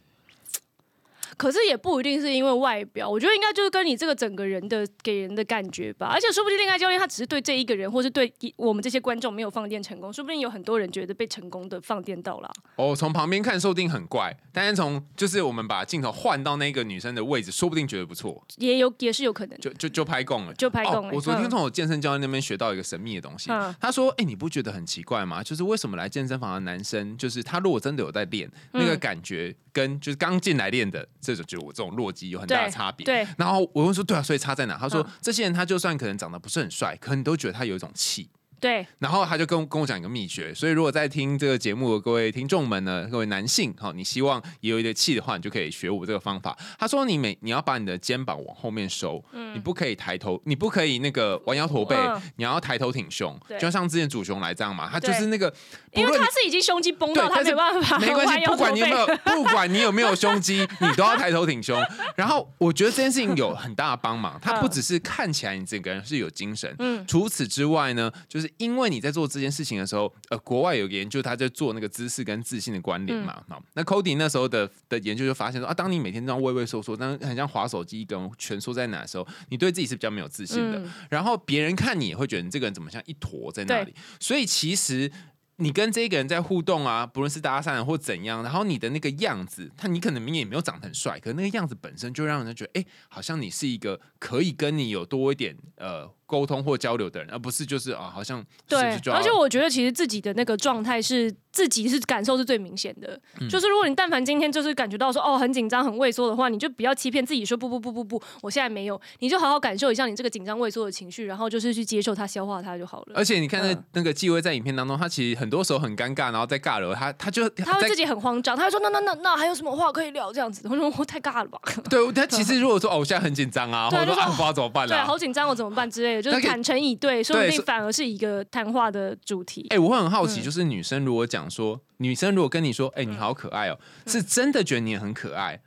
[1.41, 6.11] 可是也不一定是因为外表，我觉得应该就是跟你这个整个人的给人的感觉吧。
[6.13, 12.51] 而且说不定恋爱教练他只是对这一个人，或是对我们这些观众没有放电成功，说不定有很多人觉得被成功的放电到了。
[12.77, 19.59] 哦，从旁边看说不定很怪，但是从就是我们把镜头换到那个女生的位置，说不定觉得不错，也有也是有可能。
[19.59, 21.15] 就就就拍供了，就拍供了。
[21.15, 23.49] 我昨天从我健身教练那边学到一个神秘的东西，
[23.81, 25.43] 他说：“哎，你不觉得很奇怪吗？
[25.43, 33.05] 就是为什么来健身房的男生，就是他如果真的有在练，那个感觉。”跟就是刚进来练的这种，就我这种弱鸡有很大的差别。
[33.05, 34.77] 对，然后我问说，对啊，所以差在哪？
[34.77, 38.31] 他说，这些人他就算可能长得不是很帅，可能都觉得他有一种气。
[38.61, 46.57] 对，然后他就跟跟我讲一个秘诀，所以如果在听这个节目的各位听众们呢，各位男性，好，你希望也有一点气的话，你就可以学我这个方法。
[46.79, 51.97] 他说，你每你要把你的肩膀往后面收，你不可以抬头，你不可以那个弯腰驼背，
[52.37, 55.53] 你要抬头挺胸，就像之前主雄来这样嘛，他就是那个，
[55.93, 61.81] 因为他是已经胸肌崩到他没办法，没关系，不管你有没有，不管你有没有胸肌，你都要抬头挺胸。
[62.15, 69.31] 然后我觉得这件事情有很大的帮忙，它不只是看起来你整个人是有精神，嗯，除此之外呢，就是因为你在做。
[69.31, 73.41] 这件事情的时候，呃，国外有个研究，他在做那个姿势跟自信的关联嘛。
[73.49, 80.83] 好，那 Cody 那时候的的研究就发现说啊，当你每天这样畏畏缩缩，当很像滑手机一根蜷缩在哪的时候，你对自己是比较没有自信的。
[81.09, 83.95] 然后别人看你也会觉得你这个人怎么像一坨在那里。
[84.19, 85.13] 所以其实
[85.57, 96.11] 你跟这个人在互动啊，不论是搭讪或怎样，然后你的那个样子，他你可能明明也没有长得很帅，可那个样子本身就让人觉得，哎，好像你是一个可以跟你有多一点呃。
[96.31, 98.97] 沟通或交流的人，而不是就是啊，好像对。
[99.13, 103.21] 而且我觉得其实自己的那个状态是自己是感受是最明显的。
[103.49, 109.01] 就是如果你但凡今天就是感觉到说哦很紧张很畏缩的话，你就不要欺骗自己说不不不不不，我现在没有。
[109.19, 113.15] 你就好好感受一下你这个紧张畏缩的情绪，然后就是去接受它、消化它就好了。
[113.17, 120.67] 而且你看那那个纪薇在影片当中，他其实很多时候很尴尬，然后在尬聊，他他就他会自己很慌张，他会说那那那那还有什么话可以聊这样子？
[120.71, 121.59] 我说我太尬了吧？
[121.89, 126.95] 对，他其实如果说哦我现在很紧张啊，或者说啊不知道怎么办了，对，好紧张我怎么办之类的，就是坦诚以。
[126.95, 129.67] 对，说不定反而是一个谈话的主题。
[129.71, 135.61] 哎，我会很好奇，就是女生如果讲说，女生如果跟你说，哎，你好可爱哦，是真的觉得你很可爱，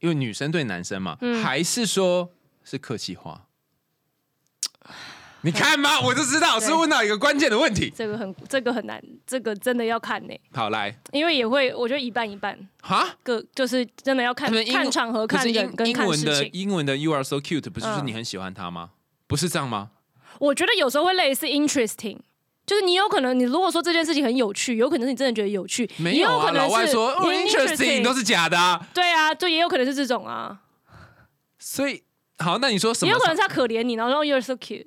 [0.00, 2.32] 因为女生对男生嘛，还是说
[2.64, 3.46] 是客气话？
[5.42, 6.00] 你看吗？
[6.02, 7.90] 我就知道是问到一个关键的问题。
[7.96, 10.34] 这个很，这个很难，这个真的要看呢。
[10.52, 12.58] 好来，因为也会，我觉得一半一半。
[12.82, 16.50] 哈，各就是真的要看看场合、看人跟看事情。
[16.52, 18.90] 英文的 “You are so cute” 不是你很喜欢他吗？
[19.26, 19.92] 不是这样吗？
[20.40, 22.18] 我觉得有时候会类似 interesting，
[22.66, 26.50] 就是你有可能，你如果说这件事情很有趣，有可能是你真的觉得有趣，没有啊？
[26.50, 28.88] 老外说 interesting 都是假的，啊。
[28.94, 30.60] 对啊，就也有可能是这种啊。
[31.58, 32.02] 所以
[32.38, 33.08] 好，那你说什么？
[33.08, 34.86] 也有可能是他可怜你，然后说 you're so cute。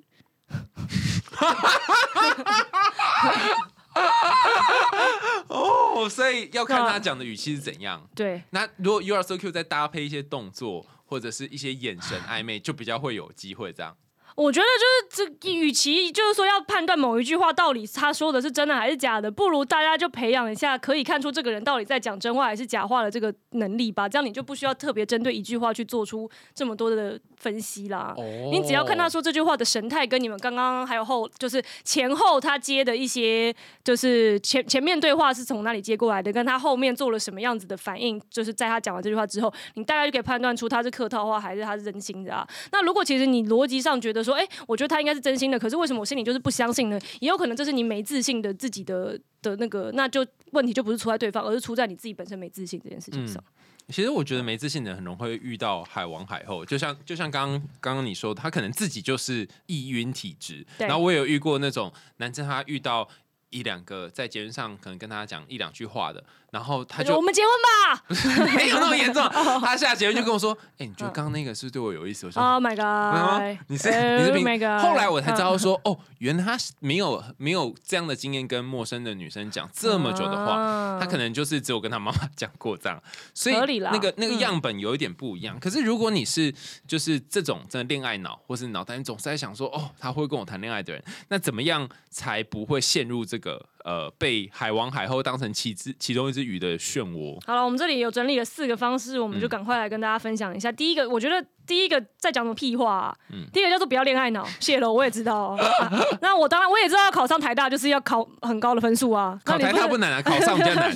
[5.50, 8.10] 哦，所以要看他讲的语气是怎样。
[8.16, 13.96] 对，那如果 you are so cute 再搭配一些动作或者是一些眼神暧昧，就比较会有机会这样。
[14.36, 14.66] 我觉得
[15.12, 24.10] 就是这，与其就是说要判断某一句话到底他说的是真的还是假的，不如大家就培养一下可以看出这个人到底在讲真话还是假话的这个能力吧。
[24.10, 28.16] 这样你就不需要特别针对一句话去做出这么多的分析啦。
[28.50, 42.48] 你只要看他说这句话的神态，跟你们刚刚还有后，就是前后他接的一些，就是前前面对话是从哪里接过来的，跟他后面做了什么样子的反应，就是在他讲完这句话之后，你大概就可以判断出他是客套话还是他是真心的啊。
[42.72, 46.98] 那如果其实你逻辑上觉得，说，哎，我觉得他应该是真心的，可是为什么我心里就是不相信呢？
[47.20, 53.44] 也有可能这是你没自信的自己的的那个，那就问题就不是出在对方，而是出在你自己本身没自信这件事情上。
[53.90, 63.06] 其实我觉得没自信的人很容易遇到海王海后，就像就像刚刚刚刚你说，他可能自己就是易晕体质，然后我有遇过那种男生，他遇到
[63.50, 66.24] 一两个在节目上可能跟他讲一两句话的。
[66.54, 69.28] 然后他就我们结婚吧， 没有那么严重。
[69.60, 73.90] 他下结婚就跟我说：“哎，你觉得刚刚那个是对我有意思？”我说：“Oh my god，你是
[74.20, 74.44] 你是平。”
[74.80, 83.02] 后来我才知道说：“哦，原来他没有没有这样的经验，跟陌生的女生讲这么久的话，他可能就是只有跟他妈妈讲过这样。
[83.34, 85.60] 所以那个那个样本有一点不一样。
[85.60, 86.54] 可是如果你是
[86.88, 97.40] 就是这种真的恋爱脑，或是脑袋总是在想说：哦，他会跟我谈恋爱的人，那怎么样才不会陷入这个呃被海王海后当成其之其中一只鱼的漩涡。
[97.46, 100.72] 好了，我们这里有整理了四个方式，我们就嗯赶快来跟大家分享一下。
[100.72, 103.16] 第一个，我觉得第一个在讲什么屁话、啊？
[103.32, 109.40] 嗯第一个叫做不要恋爱脑，谢了，我也知道、哦啊那我当然我也知道，要考上台大就是要考很高的分数啊。
[109.44, 110.92] 考台大不难啊，考上比较难，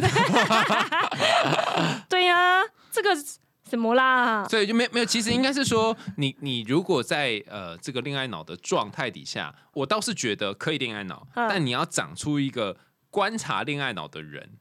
[2.10, 3.10] 对呀、这个
[3.70, 4.48] 什么啦？
[4.48, 5.06] 所以就没没有。
[5.06, 12.78] 其实应该是说，你你如果在呃这个恋爱脑的状态底下，我倒是觉得可以恋爱脑，嗯但你要长出一个
[13.10, 14.52] 观察恋爱脑的人。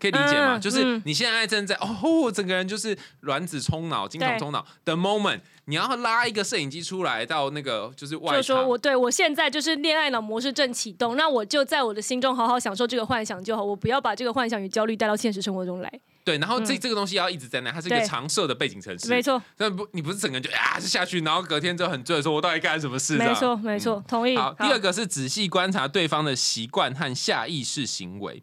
[0.00, 0.56] 可以理解吗？
[0.56, 16.00] 嗯就是嗯你现在正在哦，整个人就是卵子冲脑、精虫对冲脑的 moment，你要拉一个摄影机出来到那个就是外就说场，我对我现在就是恋爱脑模式正启动，那我就在我的心中好好享受这个幻想就好，我不要把这个幻想与焦虑带到现实生活中来。
[16.28, 16.78] 对，然后这、嗯。
[16.80, 18.06] 这个东西要一直在那，它是一个对。
[18.06, 23.16] 长设的背景城市，没错，那不，你不是整个人就啊就下去，然后隔天就很醉的说，我到底干了什么事？
[23.16, 24.36] 没错，没错，同意。
[24.36, 28.42] 好，第二个是仔细观察对方的习惯和下意识行为。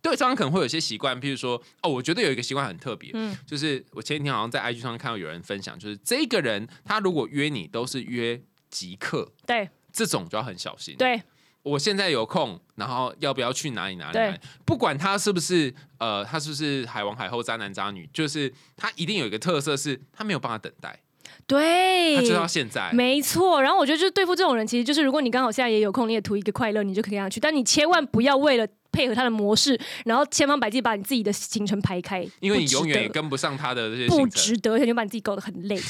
[0.00, 3.36] 对方可能会有一些习惯，譬如说，哦，我觉得有一个习惯很特别，嗯。
[3.46, 9.68] 就是我前几天好像在 IG 上看到有人分享，就是这个人他如果约你都是约即刻，对。
[9.92, 10.96] 这种就要很小心。
[10.96, 11.22] 对
[11.62, 14.40] 我现在有空，然后要不要去哪里哪里对哪里？
[14.64, 20.98] 不管他是不是呃，他是不是海王海后渣男渣女，就是他一定有一个特色是，他没有办法等待，
[21.46, 22.90] 对，他就到现在。
[22.92, 35.80] 没错，然后我觉得就是对付这种人，其实就是如果你刚好现在也有空，你也图一个快乐，你就可以跟他去，但你千万不要为了配合他的模式，然后千方百计把你自己的行程排开，因为你永远也跟不上他的这些不值得，而且就把你自己搞得很累。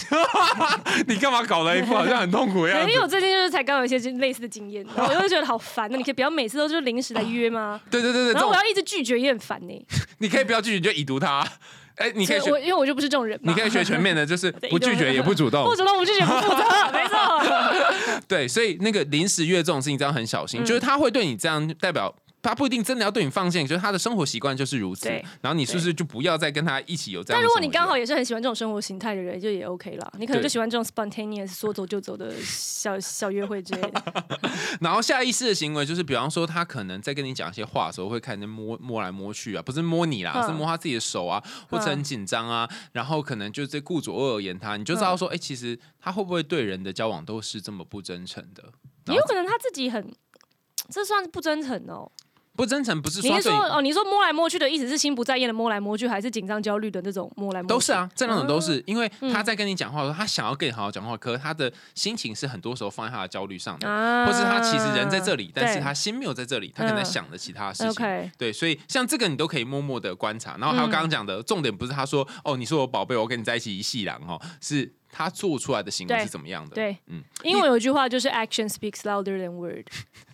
[1.07, 3.03] 你干嘛搞了一副好像很痛苦的样子因为？
[3.03, 5.89] 我最近就是才刚有一些类似的经验，然后我就觉得好烦。
[5.91, 7.81] 那你可以不要每次都就是临时来约吗？
[7.91, 9.87] 对对对对，然后我要一直拒绝也很烦呢。
[10.19, 11.47] 你可以不要拒绝，你就已读他。
[11.97, 15.77] 哎，你可以学，我因为我就不是这种人，你可以学全面的，就是不拒绝也不主动不。
[15.77, 16.59] 主动不拒绝不主动，
[16.93, 18.21] 没错。
[18.27, 25.25] 对，所以那个临时约这种事情，这样很小心，嗯就是他会对你这样，代表他不一定真的要对你放线，就是他的生活习惯就是如此对。
[25.41, 27.41] 然后你是不是就不要再跟他一起有这样？
[27.41, 30.13] 但如果你刚好也是很喜欢这种生活形态的人，就也 OK 啦。
[30.19, 34.03] 你可能就喜欢这种 spontaneous 说走就走的小小约会之类的。
[34.81, 48.65] 然后下意识的行为就是，比方说他可能在跟你讲一些话的时候，会开始摸摸来摸去啊，不是摸你啦，嗯是摸他自己的手啊，或者很紧张啊，然后可能就是顾左右而言他，你就知嗯道说，哎、其实他会不会对人的交往都是这么不真诚的？
[49.07, 50.13] 也有可能他自己很，
[50.91, 52.11] 这算是不真诚哦。
[52.55, 53.81] 不真诚不是说你说哦？
[53.81, 57.69] 你说摸来摸去的意思是心不在焉的摸来摸去，还是紧张焦虑的那种摸来摸去？
[57.69, 68.31] 都是啊，这两种都是，嗯因为他在跟你讲话的时候，他想要跟你好好讲话，可是他的心情是很多时候放在他的焦虑上的，啊或是他其实人在这里，但是他心没有在这里，他可能在嗯想着其他的事情。
[68.37, 70.57] 对，所以像这个你都可以默默的观察。
[70.59, 76.75] 然后还有刚刚讲的、重点不是他说哦，你是我宝贝，我跟你在一起一系郎哦，是他做出来的行为是怎么样的。
[76.75, 79.87] 对，嗯，英文有一句话就是 action speaks louder than word，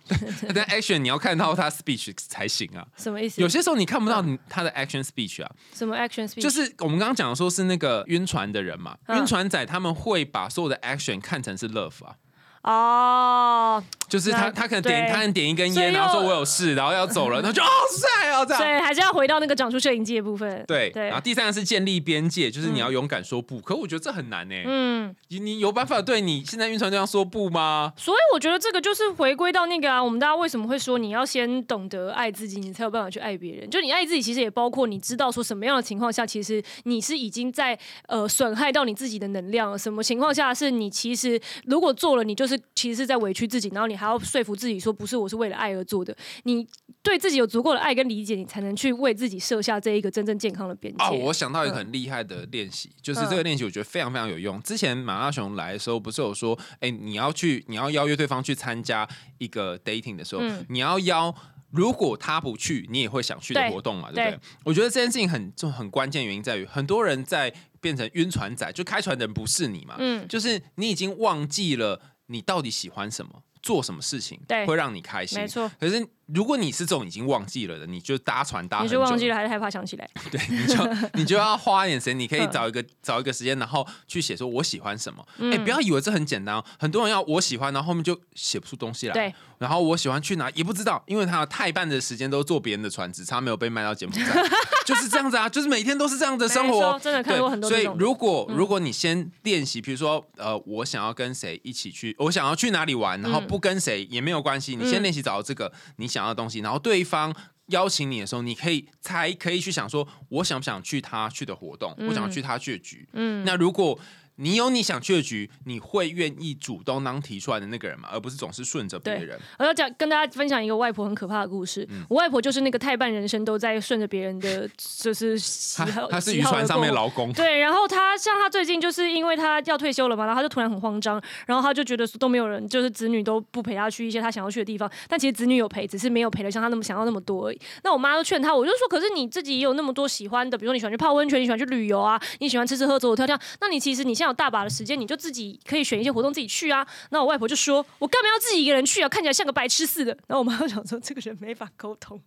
[0.55, 2.87] 但 action 你要看到他 speech 才行啊。
[2.97, 3.41] 什么意思？
[3.41, 6.41] 有些时候你看不到他的 action speech 啊，什么 action speech？
[6.41, 12.15] 就是我们刚刚讲的说是那个晕船的人嘛，嗯晕船仔他们会把所有的 action 看成是 love 啊。
[12.61, 18.61] 哦，就是他，他可能点，他点一根烟，然后说我有事，然后要走了，他就哦帅哦这样。
[18.61, 20.63] 所以还是要回到那个长出摄影机的部分。
[20.67, 23.61] 对，对然后，第三个是建立边界，就是你要勇敢说不。
[23.61, 24.55] 可我觉得这很难呢。
[24.65, 27.93] 嗯，你你有办法对你现在晕船对象说不吗？
[27.95, 33.69] 所以我觉得这个就是回归到那个啊，我们大家为什么会说你要先懂得爱自己，你才有办法去爱别人。
[33.69, 39.77] 就你爱自己，其实也包括你知道说什么样的情况下，其实你是已经在呃损害到你自己的能量了。
[39.77, 46.15] 什么情况下是你其实如果做了，你就是其实是在委屈自己，然后你还要说服自己说不是我是为了爱而做的。
[46.43, 46.65] 你
[47.01, 51.03] 对自己有足够的爱跟理解，你才能去为自己设下这一个真正健康的边界。
[51.03, 54.61] 哦，我想到一个很厉害的练习，就是这个练习，我觉得非常非常有用。
[54.61, 61.35] 之前马拉熊来的时候，不是有说，哎，你要去，你要邀约对方去参加一个 dating 的时候，嗯你要邀。
[61.71, 64.39] 如果他不去，你也会想去的活动嘛，对不对对？
[64.63, 75.47] 我觉得这件事情很重很关键，原因在于很多人在变成晕船仔，就开船的人不是你嘛，嗯，就是你已经忘记了你到底喜欢什么，做什么事情对会让你开心没。
[75.47, 80.09] 错，可是如果你是这种已经忘记了的，你就搭船搭你就忘记了，还是害怕想起来？
[80.31, 85.25] 对，你就你就要花一点时间，你可以嗯找一个找一个时间，然后去写说我喜欢什么。
[85.37, 89.13] 哎、嗯不要以为这很简单哦，很多人要我喜欢，然后后面就写不出东西来。
[89.13, 94.25] 对，然后我喜欢去哪也不知道，因为他有太半的时间都坐别人的船，只差没有被卖到柬埔寨，
[94.85, 96.97] 就是这样子啊，就是每天都是这样的生活。
[96.99, 97.87] 真的看对过很多所以。
[97.97, 107.35] 如果嗯如果你先练习，比如说呃，我想要跟谁一起去，我想要去哪里玩，然后嗯不跟谁也没有关系，你先嗯练习找到这个你想要的东西，然后对方。
[107.69, 113.07] 邀请你的时候，你可以才可以去想说，我想不想去他去的活动，我想要去他去的局。
[113.13, 113.95] 嗯那如果
[114.39, 118.07] 你有你想去的局，你会愿意主动当提出来的那个人吗？
[118.11, 119.37] 而不是总是顺着别人。
[119.57, 121.87] 我要讲跟大家分享一个外婆很可怕的故事。
[122.07, 137.61] 我外婆就是那个太半人生都在顺着别人的， 就是喜他是渔船上面过劳工，对，然后他像他最近就是因为他要退休了嘛，然后他就突然很慌张，然后他就觉得都没有人，就是子女都不陪他去一些他想要去的地方，但其实子女有陪，只是没有陪的像他那么想要那么多而已。
[137.83, 146.87] 那我妈都劝他，我就说，可是你自己也有那么多喜欢的，比如说你喜欢去泡温泉，你喜欢去旅游啊，你喜欢吃吃喝走走跳跳，那你其实你现在有大把的时间，你就自己可以选一些活动自己去啊。
[147.09, 149.09] 那我外婆就说，我干嘛要自己一个人去啊？
[149.09, 150.11] 看起来像个白痴似的。
[150.27, 152.19] 然后我妈就想说，这个人没法沟通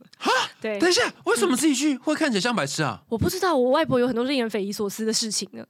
[0.61, 3.03] 对，等一下，为什么自己去会看起来像白痴啊？
[3.09, 5.65] 我不知道，我外婆有很多令人匪夷所思的事情呢。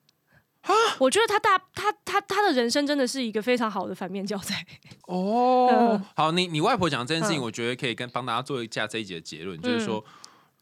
[0.99, 4.65] 我觉得他大，他他他的人生真的是一个非常好的反面教材。
[5.09, 10.05] 哦嗯，好，你你外婆讲这件事情，嗯我觉得可以跟帮大家做一下这一节的结论，就是说，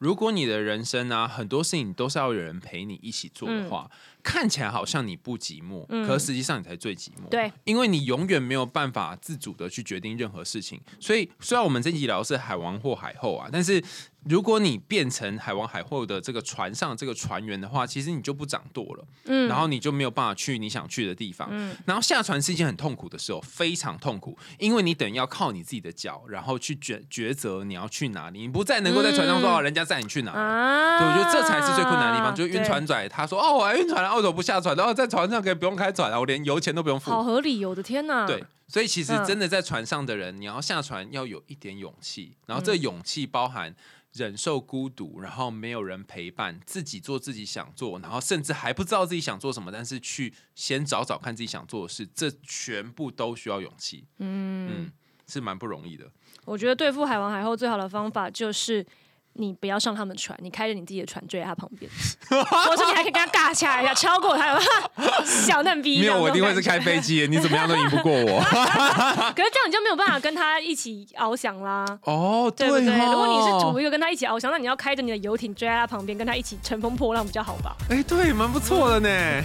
[0.01, 3.91] 如果你的人生啊，很多事情都是要有人陪你一起做的话，
[4.23, 7.29] 看起来好像你不寂寞，嗯可实际上你才最寂寞。
[7.31, 10.81] 对，因为你永远没有办法自主的去决定任何事情。
[10.99, 13.83] 所以，虽然我们这集聊的是海王或海后啊，但是
[14.29, 21.49] 如果你变成海王海后的这个船上这个船员的话，其实你就不掌舵了，嗯然后你就没有办法去你想去的地方。
[21.51, 30.33] 嗯然后下船是一件很痛苦的事哦，非常痛苦，因为你等于要靠你自己的脚，然后去抉抉择你要去哪里，你不再能够在船上说、嗯哦人家载你去哪。
[30.33, 34.77] 啊对，我觉得这才是最困难的地方，就是晕船仔，他说：“哦，我还晕船了，我怎么不下船？
[34.77, 38.27] 然后在船上可以不用开船了，我连油钱都不用付。”好合理，我的天哪！
[38.27, 43.75] 对，，所以其实嗯真的在船上的人，你要下船要有一点勇气，然后这勇气包含
[44.13, 54.07] 忍受孤独，然后没有人陪伴，自己做自己想做，然后甚至还不知道自己想做什么，但是去先找找看自己想做的事，这全部都需要勇气。
[54.19, 54.93] 嗯，嗯，
[55.27, 56.11] 是蛮不容易的。
[56.45, 58.87] 我觉得对付海王海后最好的方法就是。
[59.35, 61.91] 你不要上他们船，你开着你自己的船追在他旁边，
[62.29, 64.59] 或者你还可以跟他尬掐一下，超过他，
[65.25, 66.01] 小嫩逼。
[66.01, 68.41] 没有，我一定会是开飞机的，你怎么样都赢不过我。
[68.45, 71.87] 可是这样你就没有办法跟他一起翱翔啦。
[72.05, 72.91] 哦，对不对？
[73.01, 77.77] 哦如果你是图一个跟他一起翱翔，那你要开着你的游艇追在他旁边，跟他一起乘风破浪比较好吧？
[77.89, 79.45] 哎，对，蛮不错的呢。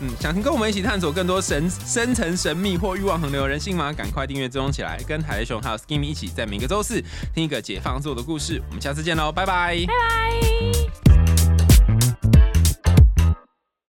[0.00, 3.92] 嗯，想听跟我们一起探索更多神深层神秘或欲望横流的人性吗？
[3.92, 7.02] 赶快订阅追踪起来，跟海雷熊还有 Skimmy 一起，在每个周四
[7.34, 8.60] 听一个解放自我的故事。
[8.68, 9.86] 我们下次见喽，拜拜拜。
[9.86, 10.55] 拜。